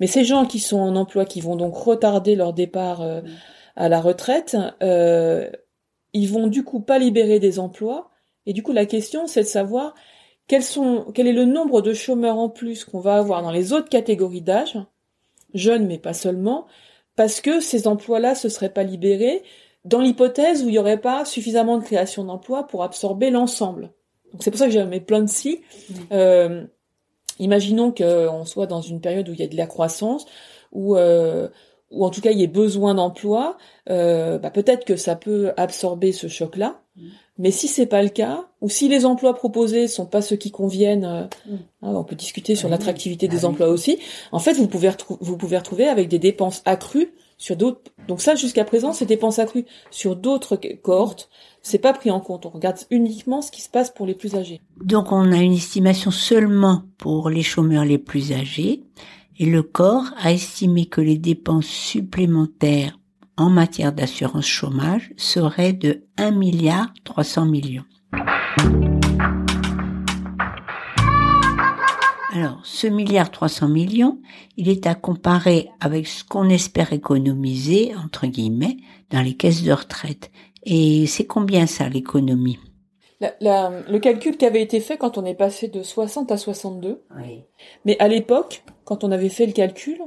mais 0.00 0.06
ces 0.06 0.24
gens 0.24 0.46
qui 0.46 0.58
sont 0.58 0.78
en 0.78 0.96
emploi, 0.96 1.24
qui 1.24 1.40
vont 1.40 1.56
donc 1.56 1.74
retarder 1.76 2.36
leur 2.36 2.52
départ 2.52 3.02
euh, 3.02 3.20
à 3.76 3.88
la 3.88 4.00
retraite, 4.00 4.56
euh, 4.82 5.50
ils 6.12 6.28
vont 6.28 6.46
du 6.46 6.64
coup 6.64 6.80
pas 6.80 6.98
libérer 6.98 7.38
des 7.38 7.58
emplois. 7.58 8.10
Et 8.46 8.52
du 8.52 8.62
coup, 8.62 8.72
la 8.72 8.86
question, 8.86 9.26
c'est 9.26 9.42
de 9.42 9.46
savoir 9.46 9.94
quels 10.46 10.62
sont, 10.62 11.06
quel 11.14 11.26
est 11.26 11.32
le 11.32 11.44
nombre 11.44 11.82
de 11.82 11.92
chômeurs 11.92 12.38
en 12.38 12.48
plus 12.48 12.84
qu'on 12.84 13.00
va 13.00 13.16
avoir 13.16 13.42
dans 13.42 13.50
les 13.50 13.72
autres 13.72 13.88
catégories 13.88 14.40
d'âge, 14.40 14.78
jeunes 15.54 15.86
mais 15.86 15.98
pas 15.98 16.14
seulement, 16.14 16.66
parce 17.16 17.40
que 17.40 17.60
ces 17.60 17.86
emplois-là 17.86 18.34
se 18.34 18.48
seraient 18.48 18.72
pas 18.72 18.84
libérés 18.84 19.42
dans 19.84 20.00
l'hypothèse 20.00 20.62
où 20.62 20.68
il 20.68 20.72
n'y 20.72 20.78
aurait 20.78 21.00
pas 21.00 21.24
suffisamment 21.24 21.78
de 21.78 21.84
création 21.84 22.24
d'emplois 22.24 22.66
pour 22.66 22.82
absorber 22.82 23.30
l'ensemble. 23.30 23.92
Donc 24.32 24.42
c'est 24.42 24.50
pour 24.50 24.58
ça 24.58 24.66
que 24.66 24.72
j'ai 24.72 24.84
mis 24.84 25.00
plein 25.00 25.22
de 25.22 25.28
si. 25.28 25.60
Euh, 26.12 26.66
Imaginons 27.38 27.92
qu'on 27.92 28.44
soit 28.44 28.66
dans 28.66 28.80
une 28.80 29.00
période 29.00 29.28
où 29.28 29.32
il 29.32 29.40
y 29.40 29.44
a 29.44 29.48
de 29.48 29.56
la 29.56 29.66
croissance, 29.66 30.26
où 30.72 30.96
euh, 30.96 31.48
ou 31.90 32.04
en 32.04 32.10
tout 32.10 32.20
cas 32.20 32.30
il 32.30 32.38
y 32.38 32.42
ait 32.42 32.48
besoin 32.48 32.94
d'emploi, 32.94 33.56
euh, 33.90 34.38
bah, 34.38 34.50
peut-être 34.50 34.84
que 34.84 34.96
ça 34.96 35.16
peut 35.16 35.52
absorber 35.56 36.12
ce 36.12 36.28
choc-là. 36.28 36.80
Mm. 36.96 37.02
Mais 37.38 37.50
si 37.52 37.68
c'est 37.68 37.86
pas 37.86 38.02
le 38.02 38.08
cas, 38.08 38.46
ou 38.60 38.68
si 38.68 38.88
les 38.88 39.06
emplois 39.06 39.34
proposés 39.34 39.86
sont 39.86 40.06
pas 40.06 40.20
ceux 40.20 40.36
qui 40.36 40.50
conviennent, 40.50 41.04
euh, 41.04 41.22
mm. 41.46 41.56
hein, 41.82 41.94
on 41.94 42.04
peut 42.04 42.16
discuter 42.16 42.54
sur 42.56 42.68
l'attractivité 42.68 43.28
des 43.28 43.44
ah 43.44 43.48
emplois 43.48 43.68
aussi. 43.68 43.98
En 44.32 44.38
fait, 44.38 44.54
vous 44.54 44.68
pouvez 44.68 44.90
vous 45.20 45.36
pouvez 45.36 45.56
retrouver 45.56 45.88
avec 45.88 46.08
des 46.08 46.18
dépenses 46.18 46.62
accrues 46.64 47.12
Donc 48.08 48.20
ça, 48.20 48.34
jusqu'à 48.34 48.64
présent, 48.64 48.92
ces 48.92 49.06
dépenses 49.06 49.38
accrues 49.38 49.64
sur 49.90 50.16
d'autres 50.16 50.56
cohortes, 50.82 51.28
c'est 51.62 51.78
pas 51.78 51.92
pris 51.92 52.10
en 52.10 52.20
compte. 52.20 52.46
On 52.46 52.50
regarde 52.50 52.78
uniquement 52.90 53.42
ce 53.42 53.50
qui 53.50 53.62
se 53.62 53.68
passe 53.68 53.90
pour 53.90 54.06
les 54.06 54.14
plus 54.14 54.34
âgés. 54.34 54.60
Donc 54.82 55.12
on 55.12 55.32
a 55.32 55.38
une 55.38 55.52
estimation 55.52 56.10
seulement 56.10 56.82
pour 56.98 57.30
les 57.30 57.42
chômeurs 57.42 57.84
les 57.84 57.98
plus 57.98 58.32
âgés 58.32 58.82
et 59.38 59.46
le 59.46 59.62
corps 59.62 60.06
a 60.18 60.32
estimé 60.32 60.86
que 60.86 61.00
les 61.00 61.18
dépenses 61.18 61.66
supplémentaires 61.66 62.98
en 63.36 63.50
matière 63.50 63.92
d'assurance 63.92 64.46
chômage 64.46 65.12
seraient 65.16 65.72
de 65.72 66.02
1 66.16 66.32
milliard 66.32 66.92
300 67.04 67.46
millions. 67.46 67.84
Alors, 72.40 72.60
ce 72.62 72.86
milliard 72.86 73.32
300 73.32 73.66
millions, 73.66 74.20
il 74.56 74.68
est 74.68 74.86
à 74.86 74.94
comparer 74.94 75.70
avec 75.80 76.06
ce 76.06 76.22
qu'on 76.22 76.48
espère 76.48 76.92
économiser, 76.92 77.92
entre 77.96 78.28
guillemets, 78.28 78.76
dans 79.10 79.22
les 79.22 79.34
caisses 79.34 79.64
de 79.64 79.72
retraite. 79.72 80.30
Et 80.62 81.06
c'est 81.08 81.26
combien 81.26 81.66
ça, 81.66 81.88
l'économie? 81.88 82.60
Le 83.20 83.98
calcul 83.98 84.36
qui 84.36 84.46
avait 84.46 84.62
été 84.62 84.78
fait 84.78 84.96
quand 84.96 85.18
on 85.18 85.24
est 85.24 85.34
passé 85.34 85.66
de 85.66 85.82
60 85.82 86.30
à 86.30 86.36
62. 86.36 87.02
Oui. 87.16 87.42
Mais 87.84 87.96
à 87.98 88.06
l'époque, 88.06 88.62
quand 88.84 89.02
on 89.02 89.10
avait 89.10 89.30
fait 89.30 89.46
le 89.46 89.52
calcul, 89.52 89.98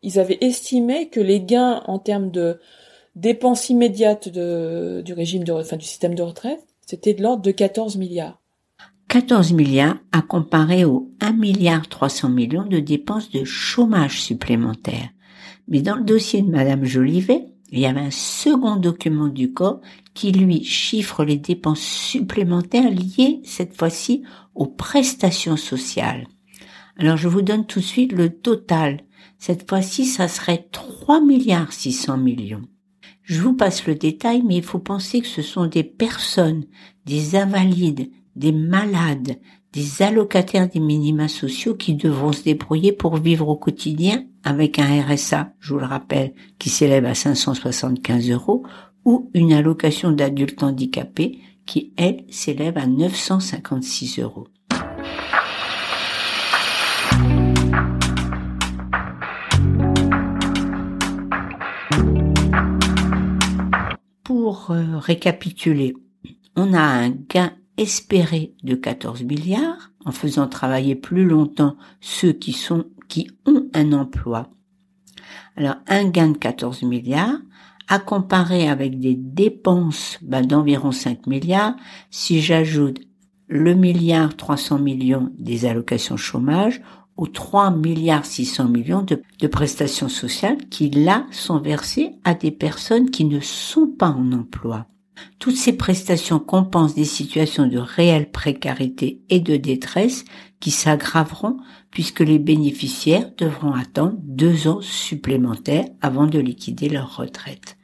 ils 0.00 0.18
avaient 0.18 0.38
estimé 0.40 1.10
que 1.10 1.20
les 1.20 1.42
gains 1.42 1.82
en 1.86 1.98
termes 1.98 2.30
de 2.30 2.60
dépenses 3.14 3.68
immédiates 3.68 4.30
de, 4.30 5.02
du 5.04 5.12
régime 5.12 5.44
de, 5.44 5.52
enfin, 5.52 5.76
du 5.76 5.84
système 5.84 6.14
de 6.14 6.22
retraite, 6.22 6.64
c'était 6.86 7.12
de 7.12 7.22
l'ordre 7.22 7.42
de 7.42 7.50
14 7.50 7.98
milliards. 7.98 8.40
14 9.14 9.52
milliards 9.52 9.98
à 10.10 10.22
comparer 10.22 10.84
aux 10.84 11.08
1 11.20 11.34
milliard 11.34 11.88
300 11.88 12.30
millions 12.30 12.66
de 12.66 12.80
dépenses 12.80 13.30
de 13.30 13.44
chômage 13.44 14.20
supplémentaires. 14.20 15.08
Mais 15.68 15.82
dans 15.82 15.94
le 15.94 16.02
dossier 16.02 16.42
de 16.42 16.50
Madame 16.50 16.84
Jolivet, 16.84 17.46
il 17.70 17.78
y 17.78 17.86
avait 17.86 18.00
un 18.00 18.10
second 18.10 18.74
document 18.74 19.28
du 19.28 19.52
corps 19.52 19.80
qui 20.14 20.32
lui 20.32 20.64
chiffre 20.64 21.24
les 21.24 21.36
dépenses 21.36 21.78
supplémentaires 21.78 22.90
liées 22.90 23.40
cette 23.44 23.76
fois-ci 23.76 24.24
aux 24.56 24.66
prestations 24.66 25.56
sociales. 25.56 26.26
Alors 26.98 27.16
je 27.16 27.28
vous 27.28 27.42
donne 27.42 27.66
tout 27.66 27.78
de 27.78 27.84
suite 27.84 28.10
le 28.10 28.30
total. 28.30 29.02
Cette 29.38 29.68
fois-ci, 29.68 30.06
ça 30.06 30.26
serait 30.26 30.66
3 30.72 31.20
milliards 31.20 31.72
600 31.72 32.16
millions. 32.16 32.62
Je 33.22 33.40
vous 33.40 33.54
passe 33.54 33.86
le 33.86 33.94
détail, 33.94 34.42
mais 34.44 34.56
il 34.56 34.64
faut 34.64 34.80
penser 34.80 35.20
que 35.20 35.28
ce 35.28 35.40
sont 35.40 35.66
des 35.66 35.84
personnes, 35.84 36.64
des 37.06 37.36
invalides, 37.36 38.10
des 38.36 38.52
malades, 38.52 39.38
des 39.72 40.02
allocataires 40.02 40.68
des 40.68 40.80
minima 40.80 41.28
sociaux 41.28 41.74
qui 41.74 41.94
devront 41.94 42.32
se 42.32 42.44
débrouiller 42.44 42.92
pour 42.92 43.16
vivre 43.16 43.48
au 43.48 43.56
quotidien 43.56 44.24
avec 44.44 44.78
un 44.78 45.02
RSA, 45.02 45.52
je 45.58 45.72
vous 45.72 45.80
le 45.80 45.86
rappelle, 45.86 46.34
qui 46.58 46.68
s'élève 46.68 47.06
à 47.06 47.14
575 47.14 48.30
euros, 48.30 48.62
ou 49.04 49.30
une 49.34 49.52
allocation 49.52 50.12
d'adulte 50.12 50.62
handicapé 50.62 51.38
qui, 51.66 51.92
elle, 51.96 52.24
s'élève 52.30 52.78
à 52.78 52.86
956 52.86 54.20
euros. 54.20 54.46
Pour 64.22 64.70
euh, 64.70 64.98
récapituler, 64.98 65.94
on 66.56 66.72
a 66.74 66.80
un 66.80 67.10
gain 67.10 67.52
espéré 67.76 68.54
de 68.62 68.74
14 68.74 69.24
milliards 69.24 69.90
en 70.04 70.12
faisant 70.12 70.46
travailler 70.46 70.94
plus 70.94 71.24
longtemps 71.24 71.76
ceux 72.00 72.32
qui 72.32 72.52
sont 72.52 72.84
qui 73.08 73.30
ont 73.46 73.68
un 73.74 73.92
emploi. 73.92 74.48
Alors 75.56 75.76
un 75.88 76.04
gain 76.04 76.28
de 76.28 76.38
14 76.38 76.82
milliards 76.82 77.38
à 77.88 77.98
comparer 77.98 78.68
avec 78.68 78.98
des 78.98 79.14
dépenses 79.14 80.18
ben, 80.22 80.46
d'environ 80.46 80.90
5 80.90 81.26
milliards 81.26 81.76
si 82.10 82.40
j'ajoute 82.40 83.00
le 83.46 83.74
milliard 83.74 84.36
300 84.36 84.78
millions 84.78 85.30
des 85.38 85.66
allocations 85.66 86.16
chômage 86.16 86.80
aux 87.16 87.26
3 87.26 87.70
milliards 87.70 88.24
600 88.24 88.68
millions 88.68 89.02
de, 89.02 89.22
de, 89.38 89.46
prestations 89.46 90.08
sociales 90.08 90.58
qui 90.70 90.90
là 90.90 91.26
sont 91.30 91.60
versées 91.60 92.12
à 92.24 92.34
des 92.34 92.50
personnes 92.50 93.10
qui 93.10 93.24
ne 93.24 93.38
sont 93.40 93.86
pas 93.86 94.08
en 94.08 94.32
emploi. 94.32 94.86
Toutes 95.38 95.56
ces 95.56 95.76
prestations 95.76 96.38
compensent 96.38 96.94
des 96.94 97.04
situations 97.04 97.66
de 97.66 97.78
réelle 97.78 98.30
précarité 98.30 99.22
et 99.28 99.40
de 99.40 99.56
détresse 99.56 100.24
qui 100.60 100.70
s'aggraveront 100.70 101.58
puisque 101.90 102.20
les 102.20 102.38
bénéficiaires 102.38 103.30
devront 103.36 103.72
attendre 103.72 104.16
deux 104.18 104.66
ans 104.66 104.80
supplémentaires 104.80 105.86
avant 106.00 106.26
de 106.26 106.38
liquider 106.38 106.88
leur 106.88 107.16
retraite. 107.16 107.76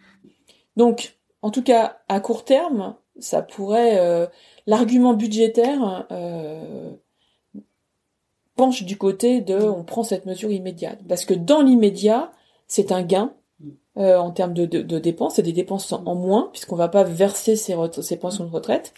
Donc, 0.77 1.19
en 1.43 1.51
tout 1.51 1.63
cas, 1.63 1.99
à 2.09 2.21
court 2.21 2.45
terme, 2.45 2.97
ça 3.19 3.43
pourrait 3.43 3.99
euh, 3.99 4.27
l'argument 4.67 5.15
budgétaire 5.15 6.07
euh, 6.11 6.91
penche 8.57 8.83
du 8.83 8.97
côté 8.97 9.41
de 9.41 9.57
on 9.57 9.85
prend 9.85 10.03
cette 10.03 10.27
mesure 10.27 10.51
immédiate 10.51 11.01
parce 11.09 11.25
que 11.25 11.35
dans 11.35 11.63
l'immédiat, 11.63 12.33
c'est 12.67 12.93
un 12.93 13.03
gain 13.03 13.33
euh, 14.01 14.19
en 14.19 14.31
termes 14.31 14.55
de, 14.55 14.65
de, 14.65 14.99
dépenses, 14.99 15.37
c'est 15.37 15.43
des 15.43 15.53
dépenses 15.53 15.93
en 15.93 16.15
moins, 16.15 16.49
puisqu'on 16.53 16.77
va 16.77 16.89
pas 16.89 17.05
verser 17.05 17.55
ces, 17.57 17.77
ces 18.03 18.17
pensions 18.17 18.45
de 18.45 18.51
retraite. 18.51 18.95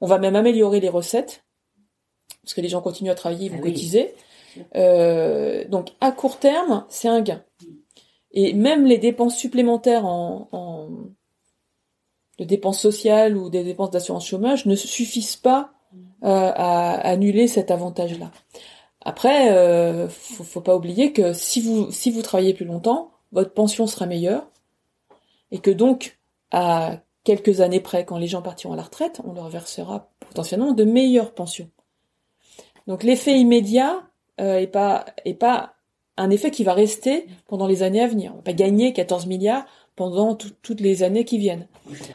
On 0.00 0.06
va 0.06 0.18
même 0.18 0.36
améliorer 0.36 0.80
les 0.80 0.88
recettes, 0.88 1.44
parce 2.42 2.54
que 2.54 2.60
les 2.60 2.68
gens 2.68 2.80
continuent 2.80 3.10
à 3.10 3.14
travailler, 3.14 3.46
ils 3.46 3.52
vont 3.52 3.58
ah 3.60 3.66
cotiser. 3.66 4.14
Euh, 4.74 5.64
donc 5.68 5.90
à 6.00 6.12
court 6.12 6.38
terme, 6.38 6.84
c'est 6.88 7.08
un 7.08 7.20
gain. 7.20 7.42
Et 8.32 8.52
même 8.52 8.86
les 8.86 8.98
dépenses 8.98 9.36
supplémentaires 9.36 10.06
en, 10.06 10.48
en 10.52 10.88
de 12.38 12.44
dépenses 12.44 12.80
sociales 12.80 13.36
ou 13.36 13.48
des 13.48 13.64
dépenses 13.64 13.90
d'assurance 13.90 14.26
chômage 14.26 14.66
ne 14.66 14.74
suffisent 14.74 15.36
pas 15.36 15.72
euh, 16.22 16.52
à 16.54 16.92
annuler 17.08 17.46
cet 17.46 17.70
avantage-là. 17.70 18.30
Après, 19.02 19.52
euh, 19.52 20.08
faut, 20.08 20.44
faut 20.44 20.60
pas 20.60 20.76
oublier 20.76 21.12
que 21.12 21.32
si 21.32 21.60
vous 21.60 21.90
si 21.90 22.10
vous 22.10 22.22
travaillez 22.22 22.54
plus 22.54 22.64
longtemps, 22.64 23.10
votre 23.36 23.52
pension 23.52 23.86
sera 23.86 24.06
meilleure, 24.06 24.48
et 25.52 25.58
que 25.58 25.70
donc, 25.70 26.18
à 26.50 27.00
quelques 27.22 27.60
années 27.60 27.80
près, 27.80 28.06
quand 28.06 28.18
les 28.18 28.26
gens 28.26 28.40
partiront 28.40 28.72
à 28.72 28.76
la 28.76 28.82
retraite, 28.82 29.20
on 29.24 29.34
leur 29.34 29.48
versera 29.50 30.08
potentiellement 30.20 30.72
de 30.72 30.84
meilleures 30.84 31.34
pensions. 31.34 31.70
Donc 32.86 33.02
l'effet 33.02 33.38
immédiat 33.38 34.08
euh, 34.40 34.58
est 34.58 34.66
pas 34.66 35.74
un 36.16 36.30
effet 36.30 36.50
qui 36.50 36.64
va 36.64 36.72
rester 36.72 37.26
pendant 37.46 37.66
les 37.66 37.82
années 37.82 38.00
à 38.00 38.08
venir. 38.08 38.32
On 38.32 38.36
va 38.36 38.42
pas 38.42 38.52
gagner 38.54 38.94
14 38.94 39.26
milliards 39.26 39.66
pendant 39.96 40.34
toutes 40.34 40.80
les 40.80 41.02
années 41.02 41.24
qui 41.24 41.36
viennent. 41.36 41.68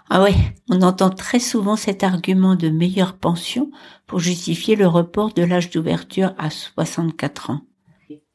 Ah 0.09 0.23
ouais, 0.23 0.33
on 0.69 0.81
entend 0.81 1.11
très 1.11 1.39
souvent 1.39 1.75
cet 1.75 2.03
argument 2.03 2.55
de 2.55 2.69
meilleure 2.69 3.17
pension 3.17 3.69
pour 4.07 4.19
justifier 4.19 4.75
le 4.75 4.87
report 4.87 5.33
de 5.33 5.43
l'âge 5.43 5.69
d'ouverture 5.69 6.33
à 6.39 6.49
64 6.49 7.51
ans. 7.51 7.61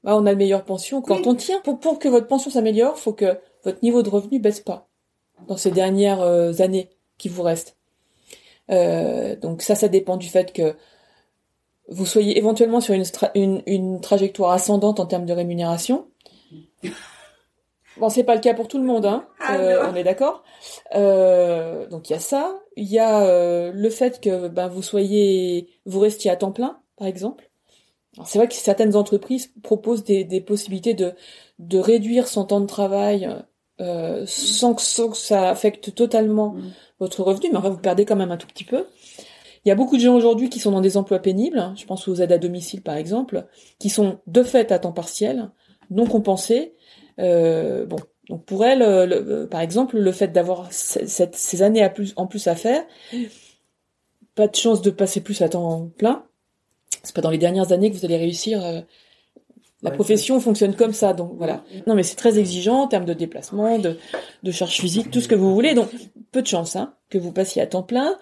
Bah, 0.06 0.16
on 0.16 0.24
a 0.24 0.32
une 0.32 0.38
meilleure 0.38 0.64
pension 0.64 1.02
quand 1.02 1.26
on 1.26 1.34
tient. 1.34 1.60
Pour, 1.60 1.80
pour 1.80 1.98
que 1.98 2.08
votre 2.08 2.28
pension 2.28 2.50
s'améliore, 2.50 2.96
faut 2.96 3.12
que 3.12 3.38
votre 3.64 3.82
niveau 3.82 4.02
de 4.02 4.08
revenu 4.08 4.38
baisse 4.38 4.60
pas 4.60 4.88
dans 5.48 5.56
ces 5.56 5.72
dernières 5.72 6.22
euh, 6.22 6.52
années 6.60 6.88
qui 7.18 7.28
vous 7.28 7.42
restent. 7.42 7.76
Euh, 8.70 9.36
donc 9.36 9.62
ça, 9.62 9.74
ça 9.74 9.88
dépend 9.88 10.16
du 10.16 10.28
fait 10.28 10.52
que 10.52 10.76
vous 11.88 12.06
soyez 12.06 12.38
éventuellement 12.38 12.80
sur 12.80 12.94
une, 12.94 13.04
une, 13.34 13.62
une 13.66 14.00
trajectoire 14.00 14.52
ascendante 14.52 15.00
en 15.00 15.06
termes 15.06 15.26
de 15.26 15.32
rémunération. 15.32 16.06
Bon, 17.98 18.08
c'est 18.08 18.24
pas 18.24 18.34
le 18.34 18.40
cas 18.40 18.54
pour 18.54 18.68
tout 18.68 18.78
le 18.78 18.84
monde, 18.84 19.06
hein. 19.06 19.26
Ah, 19.40 19.56
euh, 19.56 19.90
on 19.90 19.94
est 19.94 20.04
d'accord. 20.04 20.44
Euh, 20.94 21.86
donc 21.88 22.10
il 22.10 22.12
y 22.12 22.16
a 22.16 22.20
ça. 22.20 22.60
Il 22.76 22.86
y 22.86 22.98
a 22.98 23.22
euh, 23.22 23.72
le 23.74 23.90
fait 23.90 24.20
que 24.20 24.48
ben 24.48 24.68
vous 24.68 24.82
soyez, 24.82 25.68
vous 25.84 26.00
restiez 26.00 26.30
à 26.30 26.36
temps 26.36 26.52
plein, 26.52 26.78
par 26.96 27.06
exemple. 27.06 27.45
C'est 28.24 28.38
vrai 28.38 28.48
que 28.48 28.54
certaines 28.54 28.96
entreprises 28.96 29.52
proposent 29.62 30.04
des, 30.04 30.24
des, 30.24 30.40
possibilités 30.40 30.94
de 30.94 31.14
de 31.58 31.78
réduire 31.78 32.28
son 32.28 32.44
temps 32.44 32.60
de 32.60 32.66
travail 32.66 33.28
euh, 33.80 34.24
sans, 34.26 34.74
que, 34.74 34.82
sans, 34.82 35.10
que, 35.10 35.16
ça 35.16 35.50
affecte 35.50 35.94
totalement 35.94 36.54
mm. 36.54 36.72
votre 37.00 37.22
revenu, 37.22 37.48
mais 37.50 37.58
enfin 37.58 37.68
vous 37.68 37.78
perdez 37.78 38.04
quand 38.04 38.16
même 38.16 38.32
un 38.32 38.36
tout 38.36 38.46
petit 38.46 38.64
peu. 38.64 38.86
Il 39.64 39.68
y 39.68 39.72
a 39.72 39.74
beaucoup 39.74 39.96
de 39.96 40.02
gens 40.02 40.14
aujourd'hui 40.14 40.48
qui 40.48 40.60
sont 40.60 40.70
dans 40.70 40.80
des 40.80 40.96
emplois 40.96 41.18
pénibles. 41.18 41.58
Hein. 41.58 41.74
Je 41.76 41.84
pense 41.84 42.06
aux 42.08 42.14
aides 42.14 42.32
à 42.32 42.38
domicile, 42.38 42.82
par 42.82 42.96
exemple, 42.96 43.46
qui 43.78 43.90
sont 43.90 44.20
de 44.26 44.42
fait 44.42 44.70
à 44.70 44.78
temps 44.78 44.92
partiel, 44.92 45.50
non 45.90 46.06
compensés 46.06 46.74
euh, 47.18 47.86
bon, 47.86 47.96
donc 48.28 48.44
pour 48.44 48.64
elle, 48.64 48.80
le, 48.80 49.46
par 49.46 49.60
exemple, 49.60 49.98
le 49.98 50.12
fait 50.12 50.28
d'avoir 50.28 50.68
ces 50.70 51.62
années 51.62 51.82
à 51.82 51.90
plus, 51.90 52.12
en 52.16 52.26
plus 52.26 52.46
à 52.48 52.54
faire, 52.54 52.84
pas 54.34 54.48
de 54.48 54.54
chance 54.54 54.82
de 54.82 54.90
passer 54.90 55.20
plus 55.20 55.42
à 55.42 55.48
temps 55.48 55.90
plein. 55.96 56.24
C'est 57.06 57.14
pas 57.14 57.22
dans 57.22 57.30
les 57.30 57.38
dernières 57.38 57.72
années 57.72 57.90
que 57.90 57.96
vous 57.96 58.04
allez 58.04 58.16
réussir. 58.16 58.64
Euh, 58.64 58.80
la 59.82 59.90
profession 59.90 60.40
fonctionne 60.40 60.74
comme 60.74 60.92
ça, 60.92 61.12
donc 61.12 61.34
voilà. 61.36 61.62
Non, 61.86 61.94
mais 61.94 62.02
c'est 62.02 62.16
très 62.16 62.38
exigeant 62.38 62.82
en 62.82 62.88
termes 62.88 63.04
de 63.04 63.12
déplacement, 63.12 63.78
de, 63.78 63.98
de 64.42 64.50
charge 64.50 64.80
physique, 64.80 65.10
tout 65.10 65.20
ce 65.20 65.28
que 65.28 65.34
vous 65.34 65.54
voulez. 65.54 65.74
Donc 65.74 65.88
peu 66.32 66.42
de 66.42 66.46
chance 66.46 66.76
hein, 66.76 66.94
que 67.08 67.18
vous 67.18 67.30
passiez 67.30 67.62
à 67.62 67.66
temps 67.66 67.82
plein 67.82 68.16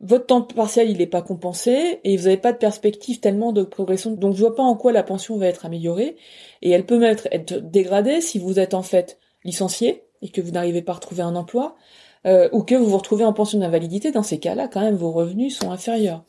votre 0.00 0.26
temps 0.26 0.42
partiel 0.42 0.90
il 0.90 0.98
n'est 0.98 1.06
pas 1.06 1.22
compensé 1.22 2.00
et 2.04 2.16
vous 2.16 2.24
n'avez 2.24 2.38
pas 2.38 2.52
de 2.52 2.58
perspective 2.58 3.20
tellement 3.20 3.52
de 3.52 3.62
progression. 3.62 4.12
Donc 4.12 4.34
je 4.34 4.40
vois 4.40 4.54
pas 4.54 4.62
en 4.62 4.74
quoi 4.74 4.92
la 4.92 5.02
pension 5.02 5.36
va 5.36 5.46
être 5.46 5.66
améliorée 5.66 6.16
et 6.62 6.70
elle 6.70 6.86
peut 6.86 6.98
même 6.98 7.16
être, 7.30 7.58
dégradée 7.60 8.20
si 8.20 8.38
vous 8.38 8.58
êtes 8.58 8.74
en 8.74 8.82
fait 8.82 9.18
licencié 9.44 10.04
et 10.22 10.30
que 10.30 10.40
vous 10.40 10.50
n'arrivez 10.50 10.82
pas 10.82 10.92
à 10.92 10.94
retrouver 10.96 11.22
un 11.22 11.36
emploi 11.36 11.76
euh, 12.26 12.48
ou 12.52 12.62
que 12.62 12.74
vous 12.74 12.86
vous 12.86 12.98
retrouvez 12.98 13.24
en 13.24 13.32
pension 13.32 13.58
d'invalidité. 13.58 14.10
Dans 14.10 14.22
ces 14.22 14.38
cas-là, 14.38 14.68
quand 14.68 14.80
même, 14.80 14.96
vos 14.96 15.12
revenus 15.12 15.58
sont 15.58 15.70
inférieurs. 15.70 16.24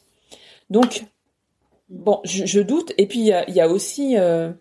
Donc 0.69 1.03
bon, 1.91 2.19
je, 2.23 2.59
doute. 2.59 2.93
Et 2.97 3.05
puis 3.05 3.19
il 3.19 3.25
y 3.27 3.61
a, 3.61 3.67
aussi 3.67 4.17
euh, 4.17 4.51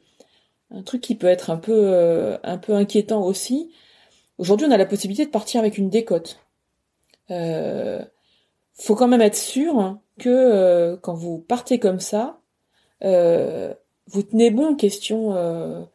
un 0.71 0.83
truc 0.83 1.01
qui 1.01 1.15
peut 1.15 1.27
être 1.27 1.51
un 1.51 1.57
peu 1.57 1.73
euh, 1.75 2.39
un 2.43 2.59
peu 2.59 2.75
inquiétant 2.75 3.23
aussi. 3.25 3.71
Aujourd'hui, 4.39 4.67
on 4.67 4.71
a 4.71 4.77
la 4.77 4.87
possibilité 4.87 5.25
de 5.27 5.31
partir 5.31 5.61
avec 5.61 5.79
une 5.79 5.91
décote. 5.91 6.41
Euh, 7.31 8.03
faut 8.75 8.95
quand 8.95 9.09
même 9.09 9.21
être 9.21 9.37
sûr 9.37 9.99
que 10.19 10.29
euh, 10.29 10.97
quand 10.97 11.15
vous 11.15 11.39
partez 11.39 11.79
comme 11.79 12.01
ça, 12.01 12.41
vous 13.03 14.23
tenez 14.23 14.51
bon 14.51 14.75
question 14.75 15.89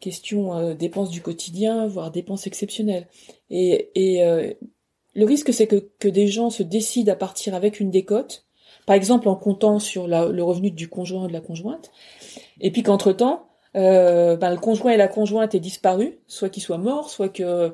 question 0.00 0.74
dépenses 0.74 1.10
du 1.10 1.22
quotidien, 1.22 1.86
voire 1.86 2.10
dépenses 2.10 2.46
exceptionnelles. 2.46 3.08
Et, 3.50 3.90
et 3.94 4.56
le 5.14 5.24
risque 5.24 5.52
c'est 5.52 5.66
que, 5.66 5.88
que 5.98 6.08
des 6.08 6.26
gens 6.26 6.50
se 6.50 6.62
décident 6.62 7.12
à 7.12 7.16
partir 7.16 7.54
avec 7.54 7.80
une 7.80 7.90
décote, 7.90 8.44
par 8.86 8.96
exemple 8.96 9.28
en 9.28 9.36
comptant 9.36 9.78
sur 9.78 10.06
le 10.06 10.42
revenu 10.42 10.70
du 10.70 10.88
conjoint 10.88 11.24
ou 11.24 11.28
de 11.28 11.32
la 11.32 11.40
conjointe, 11.40 11.90
et 12.60 12.70
puis 12.70 12.82
qu'entre 12.82 13.12
temps 13.12 13.48
ben, 13.74 14.50
le 14.50 14.58
conjoint 14.58 14.92
et 14.92 14.96
la 14.96 15.08
conjointe 15.08 15.54
aient 15.54 15.60
disparu, 15.60 16.18
soit 16.26 16.50
qu'il 16.50 16.62
soit 16.62 16.78
mort, 16.78 17.10
soit 17.10 17.28
que 17.28 17.72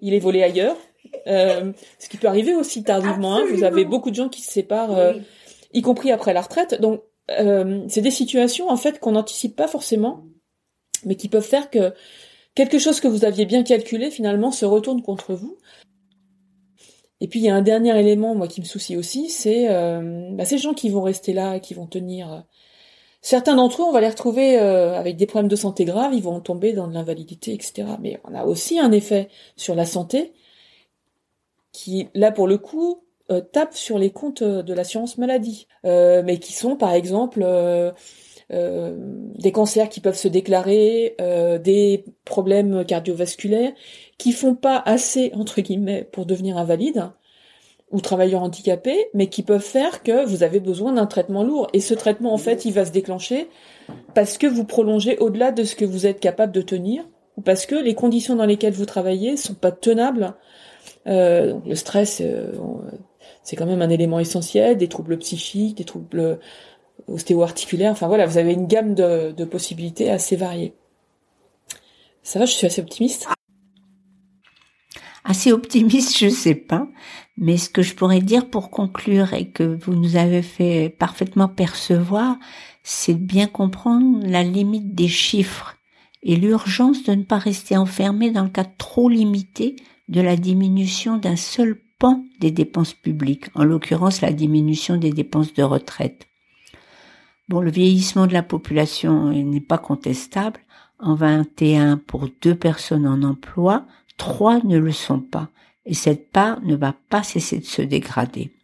il 0.00 0.14
est 0.14 0.18
volé 0.18 0.42
ailleurs, 0.42 0.76
euh, 1.26 1.72
ce 1.98 2.08
qui 2.08 2.16
peut 2.16 2.28
arriver 2.28 2.54
aussi 2.54 2.82
tardivement. 2.82 3.36
Hein. 3.36 3.44
Vous 3.52 3.64
avez 3.64 3.84
beaucoup 3.84 4.10
de 4.10 4.14
gens 4.14 4.28
qui 4.28 4.42
se 4.42 4.50
séparent, 4.50 4.96
euh, 4.96 5.14
y 5.72 5.82
compris 5.82 6.10
après 6.10 6.32
la 6.32 6.42
retraite. 6.42 6.80
Donc, 6.80 7.02
euh, 7.30 7.82
c'est 7.88 8.02
des 8.02 8.10
situations 8.10 8.68
en 8.68 8.76
fait 8.76 9.00
qu'on 9.00 9.12
n'anticipe 9.12 9.56
pas 9.56 9.68
forcément, 9.68 10.24
mais 11.04 11.16
qui 11.16 11.28
peuvent 11.28 11.42
faire 11.46 11.70
que 11.70 11.92
quelque 12.54 12.78
chose 12.78 13.00
que 13.00 13.08
vous 13.08 13.24
aviez 13.24 13.46
bien 13.46 13.62
calculé 13.62 14.10
finalement 14.10 14.50
se 14.50 14.64
retourne 14.64 15.02
contre 15.02 15.34
vous. 15.34 15.56
Et 17.24 17.28
puis 17.28 17.40
il 17.40 17.44
y 17.44 17.48
a 17.48 17.54
un 17.54 17.62
dernier 17.62 17.98
élément, 17.98 18.34
moi, 18.34 18.48
qui 18.48 18.60
me 18.60 18.66
soucie 18.66 18.98
aussi, 18.98 19.30
c'est 19.30 19.66
bah, 20.32 20.44
ces 20.44 20.58
gens 20.58 20.74
qui 20.74 20.90
vont 20.90 21.02
rester 21.02 21.32
là, 21.32 21.58
qui 21.58 21.72
vont 21.72 21.86
tenir. 21.86 22.44
Certains 23.22 23.56
d'entre 23.56 23.80
eux, 23.80 23.86
on 23.86 23.92
va 23.92 24.02
les 24.02 24.10
retrouver 24.10 24.58
avec 24.58 25.16
des 25.16 25.24
problèmes 25.24 25.48
de 25.48 25.56
santé 25.56 25.86
graves, 25.86 26.12
ils 26.12 26.22
vont 26.22 26.40
tomber 26.40 26.74
dans 26.74 26.86
de 26.86 26.92
l'invalidité, 26.92 27.54
etc. 27.54 27.88
Mais 28.00 28.20
on 28.24 28.34
a 28.34 28.44
aussi 28.44 28.78
un 28.78 28.92
effet 28.92 29.28
sur 29.56 29.74
la 29.74 29.86
santé 29.86 30.34
qui, 31.72 32.08
là 32.14 32.30
pour 32.30 32.46
le 32.46 32.58
coup, 32.58 33.04
euh, 33.30 33.40
tapent 33.40 33.74
sur 33.74 33.98
les 33.98 34.10
comptes 34.10 34.42
euh, 34.42 34.62
de 34.62 34.74
l'assurance 34.74 35.16
maladie, 35.16 35.66
euh, 35.86 36.22
mais 36.24 36.38
qui 36.38 36.52
sont 36.52 36.76
par 36.76 36.92
exemple 36.92 37.42
euh, 37.42 37.90
des 38.50 39.52
cancers 39.52 39.88
qui 39.88 40.00
peuvent 40.00 40.16
se 40.16 40.28
déclarer, 40.28 41.16
des 41.62 42.04
problèmes 42.24 42.84
cardiovasculaires, 42.84 43.72
qui 44.18 44.32
font 44.32 44.54
pas 44.54 44.82
assez 44.84 45.32
entre 45.34 45.60
guillemets 45.60 46.06
pour 46.12 46.26
devenir 46.26 46.58
invalide 46.58 47.10
ou 47.94 48.00
travailleurs 48.00 48.42
handicapés, 48.42 49.08
mais 49.14 49.28
qui 49.28 49.42
peuvent 49.42 49.62
faire 49.62 50.02
que 50.02 50.26
vous 50.26 50.42
avez 50.42 50.58
besoin 50.58 50.92
d'un 50.92 51.06
traitement 51.06 51.44
lourd. 51.44 51.68
Et 51.72 51.80
ce 51.80 51.94
traitement, 51.94 52.34
en 52.34 52.38
fait, 52.38 52.64
il 52.64 52.72
va 52.72 52.84
se 52.84 52.90
déclencher 52.90 53.48
parce 54.14 54.36
que 54.36 54.48
vous 54.48 54.64
prolongez 54.64 55.16
au-delà 55.18 55.52
de 55.52 55.62
ce 55.62 55.76
que 55.76 55.84
vous 55.84 56.04
êtes 56.04 56.18
capable 56.18 56.52
de 56.52 56.60
tenir, 56.60 57.04
ou 57.36 57.40
parce 57.40 57.66
que 57.66 57.76
les 57.76 57.94
conditions 57.94 58.34
dans 58.34 58.46
lesquelles 58.46 58.72
vous 58.72 58.84
travaillez 58.84 59.36
sont 59.36 59.54
pas 59.54 59.70
tenables 59.70 60.34
euh, 61.06 61.54
le 61.64 61.74
stress, 61.76 62.20
euh, 62.20 62.52
c'est 63.42 63.56
quand 63.56 63.66
même 63.66 63.82
un 63.82 63.90
élément 63.90 64.18
essentiel, 64.18 64.76
des 64.76 64.88
troubles 64.88 65.18
psychiques, 65.18 65.76
des 65.76 65.84
troubles 65.84 66.40
ostéo-articulaires. 67.08 67.92
Enfin 67.92 68.08
voilà, 68.08 68.26
vous 68.26 68.38
avez 68.38 68.52
une 68.52 68.66
gamme 68.66 68.94
de, 68.94 69.32
de 69.32 69.44
possibilités 69.44 70.10
assez 70.10 70.36
variées. 70.36 70.74
Ça 72.22 72.38
va, 72.38 72.46
je 72.46 72.52
suis 72.52 72.66
assez 72.66 72.80
optimiste. 72.80 73.28
Assez 75.24 75.52
optimiste, 75.52 76.18
je 76.18 76.28
sais 76.28 76.54
pas. 76.54 76.86
Mais 77.36 77.56
ce 77.56 77.68
que 77.68 77.82
je 77.82 77.94
pourrais 77.94 78.20
dire 78.20 78.48
pour 78.48 78.70
conclure 78.70 79.34
et 79.34 79.48
que 79.48 79.78
vous 79.82 79.94
nous 79.94 80.16
avez 80.16 80.42
fait 80.42 80.94
parfaitement 80.98 81.48
percevoir, 81.48 82.36
c'est 82.82 83.14
de 83.14 83.24
bien 83.24 83.46
comprendre 83.46 84.24
la 84.26 84.42
limite 84.42 84.94
des 84.94 85.08
chiffres 85.08 85.76
et 86.22 86.36
l'urgence 86.36 87.02
de 87.04 87.14
ne 87.14 87.22
pas 87.22 87.38
rester 87.38 87.76
enfermé 87.76 88.30
dans 88.30 88.44
le 88.44 88.50
cadre 88.50 88.72
trop 88.78 89.08
limité 89.08 89.76
de 90.08 90.20
la 90.20 90.36
diminution 90.36 91.16
d'un 91.16 91.36
seul 91.36 91.80
pan 91.98 92.24
des 92.40 92.50
dépenses 92.50 92.94
publiques, 92.94 93.46
en 93.54 93.64
l'occurrence 93.64 94.20
la 94.20 94.32
diminution 94.32 94.96
des 94.96 95.10
dépenses 95.10 95.54
de 95.54 95.62
retraite. 95.62 96.26
Bon, 97.48 97.60
le 97.60 97.70
vieillissement 97.70 98.26
de 98.26 98.32
la 98.32 98.42
population 98.42 99.30
n'est 99.30 99.60
pas 99.60 99.78
contestable. 99.78 100.60
En 100.98 101.14
21 101.14 101.98
pour 101.98 102.28
deux 102.40 102.54
personnes 102.54 103.06
en 103.06 103.22
emploi, 103.22 103.84
trois 104.16 104.60
ne 104.64 104.78
le 104.78 104.92
sont 104.92 105.20
pas. 105.20 105.50
Et 105.84 105.94
cette 105.94 106.30
part 106.30 106.62
ne 106.62 106.74
va 106.74 106.94
pas 107.10 107.22
cesser 107.22 107.58
de 107.58 107.64
se 107.64 107.82
dégrader. 107.82 108.54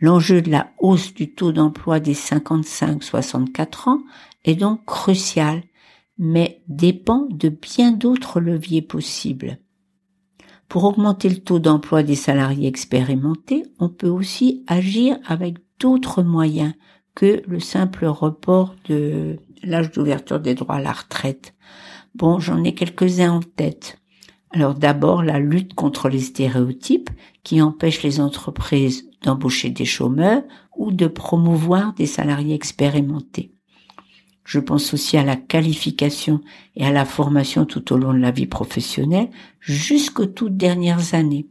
L'enjeu 0.00 0.42
de 0.42 0.50
la 0.50 0.72
hausse 0.78 1.14
du 1.14 1.32
taux 1.32 1.52
d'emploi 1.52 2.00
des 2.00 2.14
55-64 2.14 3.88
ans 3.88 4.02
est 4.44 4.56
donc 4.56 4.84
crucial, 4.84 5.62
mais 6.18 6.60
dépend 6.66 7.28
de 7.30 7.48
bien 7.48 7.92
d'autres 7.92 8.40
leviers 8.40 8.82
possibles. 8.82 9.58
Pour 10.68 10.82
augmenter 10.84 11.28
le 11.28 11.38
taux 11.38 11.60
d'emploi 11.60 12.02
des 12.02 12.16
salariés 12.16 12.66
expérimentés, 12.66 13.62
on 13.78 13.88
peut 13.88 14.08
aussi 14.08 14.64
agir 14.66 15.18
avec 15.24 15.58
d'autres 15.78 16.24
moyens 16.24 16.74
que 17.14 17.42
le 17.46 17.60
simple 17.60 18.06
report 18.06 18.74
de 18.88 19.38
l'âge 19.62 19.90
d'ouverture 19.92 20.40
des 20.40 20.54
droits 20.54 20.76
à 20.76 20.80
la 20.80 20.92
retraite. 20.92 21.54
Bon, 22.14 22.38
j'en 22.40 22.64
ai 22.64 22.74
quelques-uns 22.74 23.32
en 23.32 23.40
tête. 23.40 23.98
Alors 24.50 24.74
d'abord, 24.74 25.22
la 25.22 25.38
lutte 25.38 25.74
contre 25.74 26.08
les 26.08 26.20
stéréotypes 26.20 27.10
qui 27.42 27.62
empêchent 27.62 28.02
les 28.02 28.20
entreprises 28.20 29.08
d'embaucher 29.22 29.70
des 29.70 29.84
chômeurs 29.84 30.42
ou 30.76 30.92
de 30.92 31.06
promouvoir 31.06 31.94
des 31.94 32.06
salariés 32.06 32.54
expérimentés. 32.54 33.54
Je 34.44 34.58
pense 34.58 34.92
aussi 34.92 35.16
à 35.16 35.24
la 35.24 35.36
qualification 35.36 36.40
et 36.74 36.84
à 36.84 36.90
la 36.90 37.04
formation 37.04 37.64
tout 37.64 37.92
au 37.92 37.96
long 37.96 38.12
de 38.12 38.18
la 38.18 38.32
vie 38.32 38.46
professionnelle 38.46 39.30
jusqu'aux 39.60 40.26
toutes 40.26 40.56
dernières 40.56 41.14
années. 41.14 41.46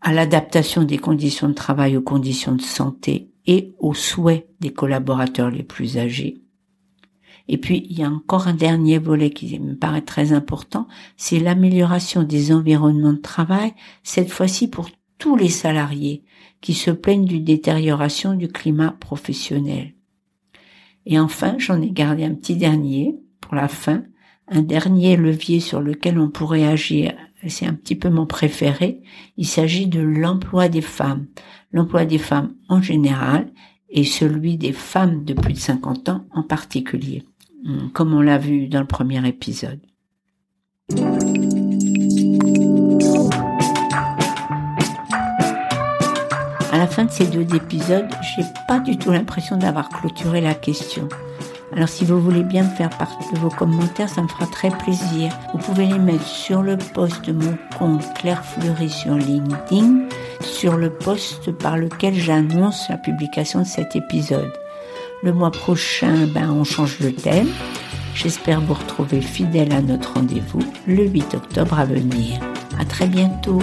à 0.00 0.12
l'adaptation 0.12 0.84
des 0.84 0.98
conditions 0.98 1.48
de 1.48 1.54
travail 1.54 1.96
aux 1.96 2.02
conditions 2.02 2.54
de 2.54 2.62
santé 2.62 3.30
et 3.46 3.74
aux 3.78 3.94
souhaits 3.94 4.48
des 4.60 4.72
collaborateurs 4.72 5.50
les 5.50 5.62
plus 5.62 5.98
âgés. 5.98 6.42
Et 7.48 7.58
puis, 7.58 7.86
il 7.88 7.98
y 7.98 8.02
a 8.02 8.10
encore 8.10 8.48
un 8.48 8.54
dernier 8.54 8.98
volet 8.98 9.30
qui 9.30 9.58
me 9.60 9.76
paraît 9.76 10.02
très 10.02 10.32
important, 10.32 10.88
c'est 11.16 11.38
l'amélioration 11.38 12.24
des 12.24 12.52
environnements 12.52 13.12
de 13.12 13.18
travail, 13.18 13.72
cette 14.02 14.30
fois-ci 14.30 14.68
pour 14.68 14.90
tous 15.18 15.36
les 15.36 15.48
salariés 15.48 16.24
qui 16.60 16.74
se 16.74 16.90
plaignent 16.90 17.26
d'une 17.26 17.44
détérioration 17.44 18.34
du 18.34 18.48
climat 18.48 18.90
professionnel. 18.98 19.94
Et 21.04 21.20
enfin, 21.20 21.54
j'en 21.58 21.80
ai 21.80 21.90
gardé 21.90 22.24
un 22.24 22.34
petit 22.34 22.56
dernier 22.56 23.16
pour 23.40 23.54
la 23.54 23.68
fin, 23.68 24.02
un 24.48 24.62
dernier 24.62 25.16
levier 25.16 25.60
sur 25.60 25.80
lequel 25.80 26.18
on 26.18 26.30
pourrait 26.30 26.66
agir, 26.66 27.14
c'est 27.50 27.66
un 27.66 27.74
petit 27.74 27.94
peu 27.94 28.08
mon 28.08 28.26
préféré, 28.26 29.02
il 29.36 29.46
s'agit 29.46 29.86
de 29.86 30.00
l'emploi 30.00 30.68
des 30.68 30.80
femmes. 30.80 31.26
L'emploi 31.72 32.04
des 32.04 32.18
femmes 32.18 32.54
en 32.68 32.80
général 32.80 33.52
et 33.88 34.04
celui 34.04 34.56
des 34.56 34.72
femmes 34.72 35.24
de 35.24 35.34
plus 35.34 35.52
de 35.52 35.58
50 35.58 36.08
ans 36.08 36.24
en 36.32 36.42
particulier, 36.42 37.24
comme 37.92 38.14
on 38.14 38.20
l'a 38.20 38.38
vu 38.38 38.68
dans 38.68 38.80
le 38.80 38.86
premier 38.86 39.26
épisode. 39.26 39.80
À 46.72 46.78
la 46.78 46.86
fin 46.86 47.04
de 47.04 47.10
ces 47.10 47.26
deux 47.26 47.54
épisodes, 47.54 48.08
j'ai 48.22 48.42
pas 48.68 48.80
du 48.80 48.98
tout 48.98 49.10
l'impression 49.10 49.56
d'avoir 49.56 49.88
clôturé 49.88 50.40
la 50.40 50.54
question. 50.54 51.08
Alors 51.72 51.88
si 51.88 52.04
vous 52.04 52.20
voulez 52.20 52.42
bien 52.42 52.62
me 52.62 52.70
faire 52.70 52.90
part 52.90 53.18
de 53.32 53.38
vos 53.38 53.48
commentaires, 53.48 54.08
ça 54.08 54.22
me 54.22 54.28
fera 54.28 54.46
très 54.46 54.70
plaisir. 54.70 55.32
Vous 55.52 55.58
pouvez 55.58 55.86
les 55.86 55.98
mettre 55.98 56.26
sur 56.26 56.62
le 56.62 56.76
post 56.76 57.24
de 57.24 57.32
mon 57.32 57.56
compte 57.78 58.04
Claire 58.14 58.44
Fleury 58.44 58.88
sur 58.88 59.14
LinkedIn, 59.14 60.06
sur 60.40 60.76
le 60.76 60.90
post 60.90 61.50
par 61.52 61.76
lequel 61.76 62.14
j'annonce 62.14 62.88
la 62.88 62.96
publication 62.96 63.60
de 63.62 63.66
cet 63.66 63.96
épisode. 63.96 64.52
Le 65.22 65.32
mois 65.32 65.50
prochain, 65.50 66.26
ben, 66.32 66.50
on 66.50 66.64
change 66.64 66.98
de 67.00 67.10
thème. 67.10 67.48
J'espère 68.14 68.60
vous 68.60 68.74
retrouver 68.74 69.20
fidèle 69.20 69.72
à 69.72 69.82
notre 69.82 70.14
rendez-vous 70.14 70.62
le 70.86 71.04
8 71.04 71.34
octobre 71.34 71.78
à 71.78 71.84
venir. 71.84 72.40
À 72.78 72.84
très 72.84 73.06
bientôt. 73.06 73.60